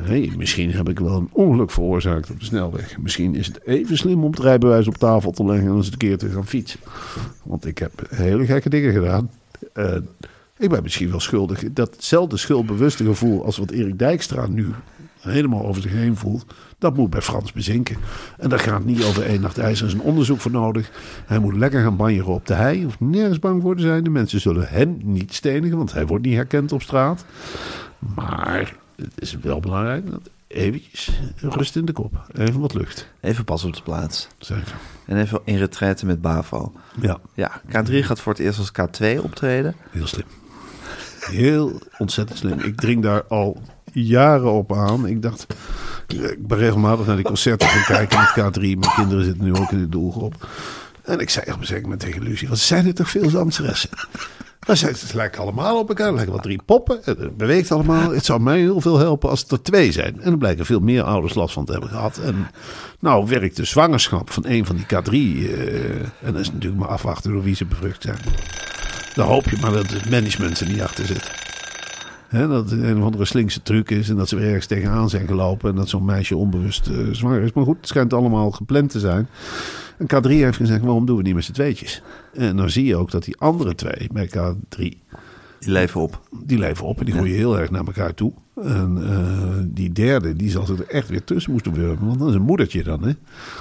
hey, 0.00 0.32
misschien 0.36 0.70
heb 0.70 0.88
ik 0.88 0.98
wel 0.98 1.16
een 1.16 1.28
ongeluk 1.32 1.70
veroorzaakt 1.70 2.30
op 2.30 2.38
de 2.38 2.44
snelweg. 2.44 2.98
Misschien 2.98 3.34
is 3.34 3.46
het 3.46 3.66
even 3.66 3.96
slim 3.96 4.24
om 4.24 4.30
het 4.30 4.40
rijbewijs 4.40 4.88
op 4.88 4.96
tafel 4.96 5.30
te 5.30 5.44
leggen... 5.44 5.68
en 5.68 5.76
eens 5.76 5.92
een 5.92 5.96
keer 5.96 6.18
te 6.18 6.28
gaan 6.28 6.46
fietsen. 6.46 6.80
Want 7.42 7.66
ik 7.66 7.78
heb 7.78 7.92
hele 8.08 8.46
gekke 8.46 8.68
dingen 8.68 8.92
gedaan. 8.92 9.30
Uh, 9.74 9.96
ik 10.58 10.68
ben 10.68 10.82
misschien 10.82 11.10
wel 11.10 11.20
schuldig. 11.20 11.72
Datzelfde 11.72 12.36
schuldbewuste 12.36 13.04
gevoel 13.04 13.44
als 13.44 13.56
wat 13.56 13.70
Erik 13.70 13.98
Dijkstra 13.98 14.46
nu 14.46 14.66
helemaal 15.24 15.66
over 15.66 15.82
zich 15.82 15.92
heen 15.92 16.16
voelt. 16.16 16.46
Dat 16.78 16.96
moet 16.96 17.10
bij 17.10 17.22
Frans 17.22 17.52
bezinken. 17.52 17.96
En 18.38 18.48
daar 18.48 18.58
gaat 18.58 18.84
niet 18.84 19.04
over 19.04 19.26
één 19.26 19.40
nacht 19.40 19.58
ijs. 19.58 19.80
Er 19.80 19.86
is 19.86 19.92
een 19.92 20.00
onderzoek 20.00 20.40
voor 20.40 20.50
nodig. 20.50 20.90
Hij 21.26 21.38
moet 21.38 21.56
lekker 21.56 21.82
gaan 21.82 21.96
banjeren 21.96 22.32
op 22.32 22.46
de 22.46 22.54
hei. 22.54 22.84
Hoeft 22.84 23.00
nergens 23.00 23.38
bang 23.38 23.62
voor 23.62 23.76
te 23.76 23.82
zijn. 23.82 24.04
De 24.04 24.10
mensen 24.10 24.40
zullen 24.40 24.68
hem 24.68 24.98
niet 25.02 25.34
stenigen, 25.34 25.76
want 25.76 25.92
hij 25.92 26.06
wordt 26.06 26.24
niet 26.24 26.34
herkend 26.34 26.72
op 26.72 26.82
straat. 26.82 27.24
Maar 27.98 28.74
het 28.96 29.12
is 29.14 29.38
wel 29.42 29.60
belangrijk 29.60 30.10
dat 30.10 30.30
eventjes 30.46 31.10
rust 31.40 31.76
in 31.76 31.84
de 31.84 31.92
kop. 31.92 32.26
Even 32.32 32.60
wat 32.60 32.74
lucht. 32.74 33.08
Even 33.20 33.44
pas 33.44 33.64
op 33.64 33.74
de 33.74 33.82
plaats. 33.82 34.28
Zeker. 34.38 34.74
En 35.06 35.16
even 35.16 35.40
in 35.44 35.56
retraite 35.56 36.06
met 36.06 36.20
BAVO. 36.20 36.72
Ja. 37.00 37.18
Ja, 37.34 37.60
K3 37.66 37.92
gaat 37.92 38.20
voor 38.20 38.32
het 38.32 38.40
eerst 38.42 38.58
als 38.58 38.72
K2 38.72 39.22
optreden. 39.22 39.74
Heel 39.90 40.06
slim. 40.06 40.26
Heel 41.20 41.80
ontzettend 41.98 42.38
slim. 42.38 42.60
Ik 42.60 42.76
dring 42.76 43.02
daar 43.02 43.24
al 43.24 43.62
jaren 44.02 44.52
op 44.52 44.72
aan. 44.72 45.06
Ik 45.06 45.22
dacht, 45.22 45.46
ik 46.06 46.46
ben 46.46 46.58
regelmatig 46.58 47.06
naar 47.06 47.16
die 47.16 47.24
concerten 47.24 47.68
gaan 47.68 47.96
kijken 47.96 48.18
met 48.18 48.56
K3. 48.56 48.60
Mijn 48.60 48.94
kinderen 48.94 49.24
zitten 49.24 49.44
nu 49.44 49.54
ook 49.54 49.70
in 49.70 49.78
de 49.78 49.88
doelgroep. 49.88 50.48
En 51.02 51.18
ik 51.18 51.30
zei 51.30 51.52
op 51.52 51.60
een 51.60 51.66
zeker 51.66 51.98
tegen 51.98 52.22
Lucie, 52.22 52.48
wat 52.48 52.58
zijn 52.58 52.86
er 52.86 52.94
toch 52.94 53.10
veel 53.10 53.30
danseressen? 53.30 53.90
Maar 54.66 54.76
zei, 54.76 54.92
het 54.92 55.14
lijkt 55.14 55.38
allemaal 55.38 55.78
op 55.78 55.88
elkaar. 55.88 56.06
Het 56.06 56.14
lijken 56.14 56.32
wat 56.32 56.42
drie 56.42 56.62
poppen. 56.64 56.98
Het 57.04 57.36
beweegt 57.36 57.72
allemaal. 57.72 58.10
Het 58.10 58.24
zou 58.24 58.40
mij 58.40 58.58
heel 58.58 58.80
veel 58.80 58.98
helpen 58.98 59.30
als 59.30 59.40
het 59.40 59.50
er 59.50 59.62
twee 59.62 59.92
zijn. 59.92 60.20
En 60.20 60.30
dan 60.30 60.38
blijken 60.38 60.66
veel 60.66 60.80
meer 60.80 61.02
ouders 61.02 61.34
last 61.34 61.54
van 61.54 61.64
te 61.64 61.72
hebben 61.72 61.90
gehad. 61.90 62.18
En 62.18 62.50
nou 63.00 63.26
werkt 63.26 63.56
de 63.56 63.64
zwangerschap 63.64 64.30
van 64.30 64.44
een 64.46 64.66
van 64.66 64.76
die 64.76 64.84
K3. 64.84 65.12
Uh, 65.12 65.94
en 66.00 66.32
dat 66.32 66.40
is 66.40 66.52
natuurlijk 66.52 66.80
maar 66.80 66.90
afwachten 66.90 67.32
door 67.32 67.42
wie 67.42 67.54
ze 67.54 67.64
bevrucht 67.64 68.02
zijn. 68.02 68.18
Dan 69.14 69.26
hoop 69.26 69.48
je 69.48 69.56
maar 69.60 69.72
dat 69.72 69.90
het 69.90 70.10
management 70.10 70.60
er 70.60 70.68
niet 70.68 70.82
achter 70.82 71.06
zit. 71.06 71.30
Dat 72.34 72.70
het 72.70 72.82
een 72.82 72.98
of 72.98 73.04
andere 73.04 73.24
slinkse 73.24 73.62
truc 73.62 73.90
is 73.90 74.08
en 74.08 74.16
dat 74.16 74.28
ze 74.28 74.36
er 74.36 74.42
ergens 74.42 74.66
tegenaan 74.66 75.10
zijn 75.10 75.26
gelopen 75.26 75.70
en 75.70 75.76
dat 75.76 75.88
zo'n 75.88 76.04
meisje 76.04 76.36
onbewust 76.36 76.88
uh, 76.88 76.96
zwanger 77.12 77.42
is. 77.42 77.52
Maar 77.52 77.64
goed, 77.64 77.76
het 77.76 77.88
schijnt 77.88 78.12
allemaal 78.12 78.50
gepland 78.50 78.90
te 78.90 78.98
zijn. 78.98 79.28
En 79.98 80.06
K3 80.06 80.28
heeft 80.28 80.56
gezegd, 80.56 80.80
waarom 80.80 81.06
doen 81.06 81.16
we 81.16 81.22
niet 81.22 81.34
met 81.34 81.44
z'n 81.44 81.52
tweetjes? 81.52 82.02
En 82.32 82.56
dan 82.56 82.70
zie 82.70 82.84
je 82.84 82.96
ook 82.96 83.10
dat 83.10 83.24
die 83.24 83.36
andere 83.38 83.74
twee 83.74 84.08
bij 84.12 84.28
K3... 84.28 85.02
Die 85.58 85.72
leven 85.72 86.00
op. 86.00 86.20
Die 86.44 86.58
leven 86.58 86.86
op 86.86 86.98
en 86.98 87.04
die 87.04 87.14
groeien 87.14 87.36
heel 87.36 87.58
erg 87.58 87.70
naar 87.70 87.84
elkaar 87.84 88.14
toe. 88.14 88.32
En 88.62 88.98
uh, 89.00 89.64
die 89.64 89.92
derde, 89.92 90.36
die 90.36 90.50
zal 90.50 90.66
zich 90.66 90.78
er 90.78 90.88
echt 90.88 91.08
weer 91.08 91.24
tussen 91.24 91.52
moeten 91.52 91.72
wurmen. 91.72 92.06
Want 92.06 92.18
dat 92.18 92.28
is 92.28 92.34
een 92.34 92.42
moedertje 92.42 92.82
dan, 92.82 93.02
hè? 93.02 93.12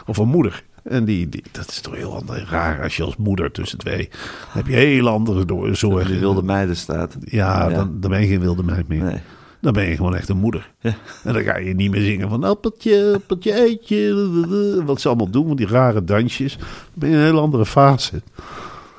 Of 0.05 0.17
een 0.17 0.27
moeder. 0.27 0.63
En 0.83 1.05
die, 1.05 1.29
die, 1.29 1.43
dat 1.51 1.69
is 1.69 1.81
toch 1.81 1.95
heel 1.95 2.15
ander, 2.15 2.47
raar 2.49 2.83
als 2.83 2.97
je 2.97 3.03
als 3.03 3.15
moeder 3.15 3.51
tussen 3.51 3.77
twee... 3.77 4.09
Dan 4.09 4.17
heb 4.49 4.67
je 4.67 4.75
heel 4.75 5.07
andere 5.07 5.75
zorgen. 5.75 6.11
Die 6.11 6.19
wilde 6.19 6.43
meiden 6.43 6.77
staat. 6.77 7.17
Ja, 7.19 7.69
ja. 7.69 7.75
Dan, 7.75 7.99
dan 7.99 8.11
ben 8.11 8.21
je 8.21 8.27
geen 8.27 8.39
wilde 8.39 8.63
meid 8.63 8.87
meer. 8.87 9.03
Nee. 9.03 9.19
Dan 9.61 9.73
ben 9.73 9.89
je 9.89 9.95
gewoon 9.95 10.15
echt 10.15 10.29
een 10.29 10.37
moeder. 10.37 10.71
Ja. 10.79 10.95
En 11.23 11.33
dan 11.33 11.43
ga 11.43 11.57
je 11.57 11.75
niet 11.75 11.91
meer 11.91 12.01
zingen 12.01 12.29
van 12.29 12.43
appeltje, 12.43 13.11
appeltje, 13.15 13.51
eitje. 13.51 14.83
Wat 14.85 15.01
ze 15.01 15.07
allemaal 15.07 15.29
doen, 15.29 15.47
met 15.47 15.57
die 15.57 15.67
rare 15.67 16.03
dansjes. 16.03 16.57
Dan 16.57 16.67
ben 16.93 17.09
je 17.09 17.15
in 17.15 17.21
een 17.21 17.27
hele 17.27 17.39
andere 17.39 17.65
fase. 17.65 18.21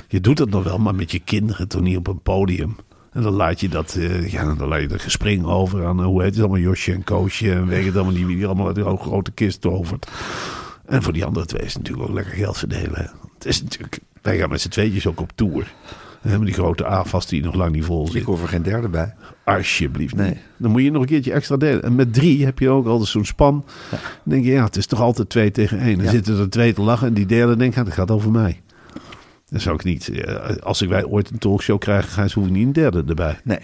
Je 0.09 0.21
doet 0.21 0.39
het 0.39 0.51
nog 0.51 0.65
wel, 0.65 0.79
maar 0.79 0.95
met 0.95 1.11
je 1.11 1.19
kinderen 1.19 1.69
toch 1.69 1.81
niet 1.81 1.97
op 1.97 2.07
een 2.07 2.21
podium. 2.21 2.77
En 3.13 3.23
dan 3.23 3.33
laat 3.33 3.61
je 3.61 3.69
dat, 3.69 3.95
uh, 3.99 4.33
ja, 4.33 4.55
dan 4.55 4.69
laat 4.69 4.81
je 4.81 4.89
dat 4.89 5.03
gespring 5.03 5.45
over 5.45 5.87
aan, 5.87 6.01
uh, 6.01 6.05
hoe 6.05 6.23
heet 6.23 6.35
het 6.35 6.41
allemaal, 6.41 6.59
Josje 6.59 6.93
en 6.93 7.05
Koosje. 7.05 7.53
En 7.53 7.67
weet 7.67 7.87
het 7.87 7.95
allemaal, 7.95 8.15
die, 8.15 8.27
die 8.27 8.47
allemaal 8.47 8.67
uit 8.67 8.75
die 8.75 8.85
grote 8.85 9.31
kist 9.31 9.61
tovert. 9.61 10.11
En 10.87 11.03
voor 11.03 11.13
die 11.13 11.25
andere 11.25 11.47
twee 11.47 11.63
is 11.63 11.75
het 11.75 11.83
natuurlijk 11.83 12.09
ook 12.09 12.15
lekker 12.15 12.35
geld 12.35 12.59
verdelen. 12.59 13.11
Het 13.35 13.47
is 13.47 13.63
natuurlijk, 13.63 13.99
wij 14.23 14.39
gaan 14.39 14.51
met 14.51 14.61
z'n 14.61 14.69
tweetjes 14.69 15.07
ook 15.07 15.21
op 15.21 15.33
tour. 15.35 15.73
We 16.23 16.31
hebben 16.31 16.47
die 16.47 16.57
grote 16.57 16.85
AFAS 16.85 17.27
die 17.27 17.43
nog 17.43 17.55
lang 17.55 17.73
niet 17.73 17.85
vol 17.85 18.07
zit. 18.07 18.17
Ik 18.17 18.23
hoef 18.23 18.43
er 18.43 18.49
geen 18.49 18.63
derde 18.63 18.89
bij. 18.89 19.15
Alsjeblieft 19.45 20.15
nee. 20.15 20.39
Dan 20.57 20.71
moet 20.71 20.83
je 20.83 20.91
nog 20.91 21.03
een 21.03 21.09
keertje 21.09 21.33
extra 21.33 21.57
delen. 21.57 21.83
En 21.83 21.95
met 21.95 22.15
drie 22.15 22.45
heb 22.45 22.59
je 22.59 22.69
ook 22.69 22.87
altijd 22.87 23.09
zo'n 23.09 23.25
span. 23.25 23.65
Ja. 23.91 23.97
Dan 23.97 24.01
denk 24.25 24.45
je, 24.45 24.51
ja, 24.51 24.65
het 24.65 24.77
is 24.77 24.87
toch 24.87 25.01
altijd 25.01 25.29
twee 25.29 25.51
tegen 25.51 25.79
één. 25.79 25.97
Dan 25.97 26.05
ja. 26.05 26.11
zitten 26.11 26.39
er 26.39 26.51
twee 26.51 26.73
te 26.73 26.83
lachen 26.83 27.07
en 27.07 27.15
die 27.15 27.27
derde 27.27 27.57
denkt, 27.57 27.75
ja, 27.75 27.85
dat 27.85 27.93
gaat 27.93 28.11
over 28.11 28.31
mij. 28.31 28.61
Dat 29.49 29.61
zou 29.61 29.75
ik 29.75 29.85
niet. 29.85 30.11
Als 30.63 30.83
ik 30.83 30.89
wij 30.89 31.05
ooit 31.05 31.31
een 31.31 31.39
talkshow 31.39 31.79
krijgen, 31.79 32.11
ga 32.11 32.29
hoef 32.35 32.47
ik 32.47 32.53
niet 32.53 32.67
een 32.67 32.73
derde 32.73 33.05
erbij. 33.07 33.41
Nee. 33.45 33.61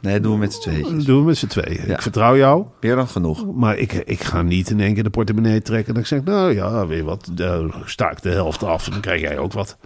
Nee, 0.00 0.20
doen 0.20 0.32
we 0.32 0.38
met 0.38 0.52
z'n 0.52 0.60
tweeën. 0.60 1.04
Doen 1.04 1.20
we 1.20 1.26
met 1.26 1.36
z'n 1.36 1.46
tweeën. 1.46 1.86
Ja. 1.86 1.94
Ik 1.94 2.02
vertrouw 2.02 2.36
jou. 2.36 2.64
Meer 2.80 2.96
dan 2.96 3.08
genoeg. 3.08 3.54
Maar 3.54 3.76
ik, 3.76 3.92
ik 3.92 4.22
ga 4.22 4.42
niet 4.42 4.70
in 4.70 4.80
één 4.80 4.94
keer 4.94 5.02
de 5.02 5.10
portemonnee 5.10 5.62
trekken. 5.62 5.94
En 5.94 6.00
ik 6.00 6.06
zeg, 6.06 6.24
nou 6.24 6.54
ja, 6.54 6.86
weer 6.86 7.04
wat. 7.04 7.30
Dan 7.32 7.72
sta 7.84 8.10
ik 8.10 8.22
de 8.22 8.30
helft 8.30 8.62
af 8.62 8.86
en 8.86 8.92
dan 8.92 9.00
krijg 9.00 9.20
jij 9.20 9.38
ook 9.38 9.52
wat. 9.52 9.76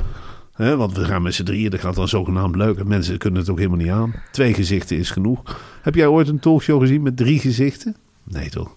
He, 0.52 0.76
want 0.76 0.96
we 0.96 1.04
gaan 1.04 1.22
met 1.22 1.34
z'n 1.34 1.42
drieën, 1.42 1.70
dat 1.70 1.80
gaat 1.80 1.94
dan 1.94 2.08
zogenaamd 2.08 2.56
leuk. 2.56 2.78
En 2.78 2.88
mensen 2.88 3.18
kunnen 3.18 3.40
het 3.40 3.50
ook 3.50 3.58
helemaal 3.58 3.78
niet 3.78 3.90
aan. 3.90 4.14
Twee 4.30 4.54
gezichten 4.54 4.96
is 4.96 5.10
genoeg. 5.10 5.60
Heb 5.82 5.94
jij 5.94 6.06
ooit 6.06 6.28
een 6.28 6.38
talkshow 6.38 6.80
gezien 6.80 7.02
met 7.02 7.16
drie 7.16 7.38
gezichten? 7.38 7.96
Nee 8.24 8.50
toch? 8.50 8.74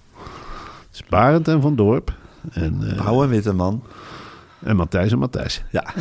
Het 0.88 1.04
is 1.04 1.04
Barend 1.10 1.48
en 1.48 1.62
Van 1.62 1.76
Dorp. 1.76 2.13
En, 2.52 2.80
uh, 2.82 3.04
Pauw 3.04 3.24
en 3.24 3.30
Witteman. 3.30 3.84
En 4.63 4.76
Matthijs 4.76 5.12
en 5.12 5.19
Matthijs. 5.19 5.63
Ja. 5.71 5.93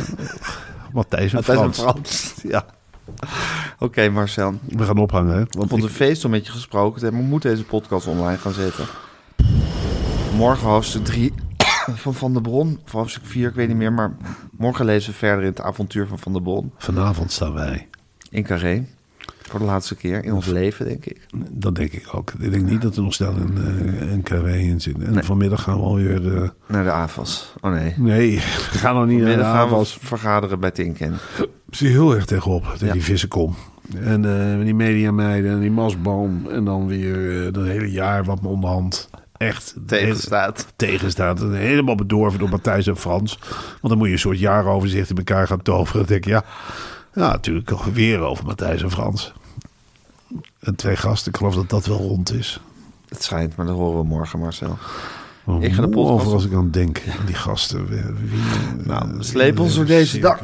Matthijs 0.93 1.29
en 1.29 1.35
Matthijs 1.35 1.57
Frans. 1.57 1.77
en 1.77 1.83
Frans. 1.83 2.33
Ja. 2.43 2.65
Oké, 3.09 3.83
okay, 3.83 4.09
Marcel. 4.09 4.53
We 4.67 4.83
gaan 4.83 4.97
ophangen, 4.97 5.37
hè? 5.37 5.43
Want 5.49 5.71
ik 5.71 5.75
het 5.75 5.83
een 5.83 5.89
feest 5.89 6.25
om 6.25 6.31
met 6.31 6.45
je 6.45 6.51
gesproken 6.51 6.97
te 6.97 7.03
hebben. 7.03 7.23
We 7.23 7.27
moeten 7.29 7.49
deze 7.49 7.63
podcast 7.63 8.07
online 8.07 8.37
gaan 8.37 8.53
zetten. 8.53 8.85
Morgen 10.35 10.67
hoofdstuk 10.67 11.05
3 11.05 11.33
van 12.03 12.13
Van 12.13 12.33
der 12.33 12.41
Bron. 12.41 12.79
Of 12.85 12.91
hoofdstuk 12.91 13.25
4, 13.25 13.49
ik 13.49 13.55
weet 13.55 13.67
niet 13.67 13.77
meer. 13.77 13.93
Maar 13.93 14.15
morgen 14.51 14.85
lezen 14.85 15.11
we 15.11 15.17
verder 15.17 15.43
in 15.43 15.49
het 15.49 15.61
avontuur 15.61 16.07
van 16.07 16.19
Van 16.19 16.33
der 16.33 16.41
Bron. 16.41 16.71
Vanavond 16.77 17.31
staan 17.31 17.53
wij. 17.53 17.87
In 18.29 18.43
Carré. 18.43 18.85
Voor 19.49 19.59
de 19.59 19.65
laatste 19.65 19.95
keer 19.95 20.23
in 20.23 20.33
ons 20.33 20.45
leven, 20.45 20.85
denk 20.85 21.05
ik. 21.05 21.27
Dat 21.49 21.75
denk 21.75 21.91
ik 21.91 22.07
ook. 22.11 22.33
Ik 22.39 22.51
denk 22.51 22.69
niet 22.69 22.81
dat 22.81 22.95
er 22.95 23.03
nog 23.03 23.13
snel 23.13 23.33
een, 23.35 23.57
uh, 24.27 24.37
een 24.37 24.45
in 24.45 24.81
zit. 24.81 25.03
En 25.03 25.13
nee. 25.13 25.23
vanmiddag 25.23 25.61
gaan 25.61 25.77
we 25.77 25.83
alweer... 25.83 26.21
Uh... 26.21 26.49
Naar 26.67 26.83
de 26.83 26.91
AFAS. 26.91 27.53
Oh 27.61 27.71
nee. 27.71 27.93
Nee, 27.97 28.35
we 28.71 28.77
gaan 28.77 28.95
nog 28.95 29.05
niet 29.05 29.21
naar 29.21 29.37
de 29.37 29.43
AFAS. 29.43 29.97
Vergaderen 30.01 30.59
bij 30.59 30.71
Tinken. 30.71 31.17
Zie 31.69 31.89
heel 31.89 32.15
erg 32.15 32.25
tegenop, 32.25 32.63
tegen 32.63 32.87
ja. 32.87 32.93
die 32.93 33.03
vissenkom. 33.03 33.55
En 33.95 34.23
uh, 34.23 34.63
die 34.63 34.75
mediameiden 34.75 35.51
en 35.51 35.59
die 35.59 35.71
masboom. 35.71 36.47
En 36.49 36.65
dan 36.65 36.87
weer 36.87 37.51
dat 37.51 37.65
hele 37.65 37.91
jaar 37.91 38.23
wat 38.23 38.41
me 38.41 38.47
onderhand 38.47 39.09
echt 39.37 39.75
tegenstaat. 39.85 40.73
Tegenstaat. 40.75 41.39
Helemaal 41.39 41.95
bedorven 41.95 42.39
door 42.39 42.49
Matthijs 42.49 42.87
en 42.87 42.97
Frans. 42.97 43.39
Want 43.49 43.87
dan 43.87 43.97
moet 43.97 44.07
je 44.07 44.13
een 44.13 44.19
soort 44.19 44.39
jaaroverzicht 44.39 45.09
in 45.09 45.17
elkaar 45.17 45.47
gaan 45.47 45.61
toveren. 45.61 45.99
Dan 45.99 46.07
denk 46.07 46.25
ik, 46.25 46.31
ja, 46.31 46.43
ja, 47.15 47.27
natuurlijk 47.31 47.69
weer 47.69 48.19
over 48.19 48.45
Matthijs 48.45 48.81
en 48.83 48.91
Frans. 48.91 49.33
En 50.59 50.75
twee 50.75 50.95
gasten, 50.95 51.31
ik 51.31 51.37
geloof 51.37 51.55
dat 51.55 51.69
dat 51.69 51.85
wel 51.85 51.97
rond 51.97 52.33
is. 52.33 52.59
Het 53.09 53.23
schijnt, 53.23 53.55
maar 53.55 53.65
dat 53.65 53.75
horen 53.75 53.99
we 53.99 54.05
morgen, 54.07 54.39
Marcel. 54.39 54.77
Oh, 55.45 55.63
ik 55.63 55.73
ga 55.73 55.81
de 55.81 55.89
podcast... 55.89 56.13
over 56.21 56.33
als 56.33 56.45
ik 56.45 56.53
aan 56.53 56.71
denk, 56.71 57.01
die 57.25 57.35
gasten. 57.35 57.87
Wie, 57.87 58.01
nou, 58.85 59.23
sleep 59.23 59.59
ons 59.59 59.75
door 59.75 59.85
deze 59.85 60.19
dag. 60.19 60.39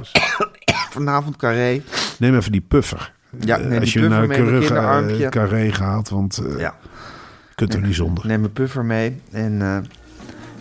Vanavond 0.90 1.36
Carré. 1.36 1.82
Neem 2.20 2.36
even 2.36 2.52
die 2.52 2.62
puffer. 2.68 3.14
Ja, 3.40 3.58
Eh, 3.60 3.66
neem 3.66 3.80
als 3.80 3.92
die 3.94 4.02
je 4.02 4.08
naar 4.08 4.28
mijn 4.28 5.30
Carré, 5.30 5.72
gaat, 5.72 6.10
want 6.10 6.38
eh, 6.38 6.60
Ja. 6.60 6.76
je 7.50 7.56
kunt 7.56 7.74
er 7.74 7.82
niet 7.82 7.96
zonder. 7.96 8.26
Neem 8.28 8.40
mijn 8.40 8.54
puffer 8.54 8.86
mee 8.86 9.22
en 9.32 9.62
eh, 9.62 9.78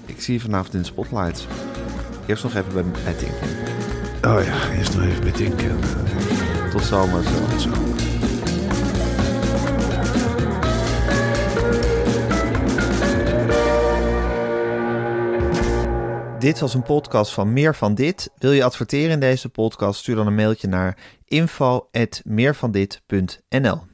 ik 0.07 0.21
zie 0.21 0.35
je 0.35 0.41
vanavond 0.41 0.75
in 0.75 0.81
de 0.81 0.87
spotlights. 0.87 1.47
Eerst 2.27 2.43
nog 2.43 2.55
even 2.55 2.73
bij, 2.73 2.85
bij 3.05 3.13
Tinken. 3.13 3.49
Oh 4.27 4.45
ja, 4.45 4.71
eerst 4.73 4.97
nog 4.97 5.05
even 5.05 5.25
met 5.25 5.35
Tinken. 5.35 5.79
Tot 6.71 6.83
zomer 6.83 7.23
zo. 7.23 7.59
Zo. 7.59 7.71
Dit 16.39 16.61
was 16.61 16.75
een 16.75 16.83
podcast 16.83 17.33
van 17.33 17.53
Meer 17.53 17.75
van 17.75 17.95
Dit. 17.95 18.31
Wil 18.39 18.53
je 18.53 18.65
adverteren 18.65 19.11
in 19.11 19.21
deze 19.21 19.49
podcast? 19.49 20.01
Stuur 20.01 20.17
dan 20.17 20.27
een 20.27 20.35
mailtje 20.35 20.69
naar 20.69 20.97
info@meervandit.nl. 21.25 23.89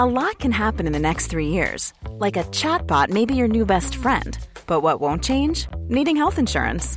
A 0.00 0.06
lot 0.06 0.36
can 0.36 0.52
happen 0.52 0.86
in 0.86 0.92
the 0.92 0.98
next 0.98 1.28
three 1.28 1.50
years. 1.50 1.92
Like 2.18 2.38
a 2.38 2.44
chatbot 2.50 3.08
may 3.08 3.24
be 3.24 3.34
your 3.34 3.48
new 3.48 3.64
best 3.64 3.96
friend. 3.96 4.38
But 4.66 4.80
what 4.80 4.98
won't 4.98 5.24
change? 5.24 5.66
Needing 5.88 6.16
health 6.16 6.38
insurance. 6.38 6.96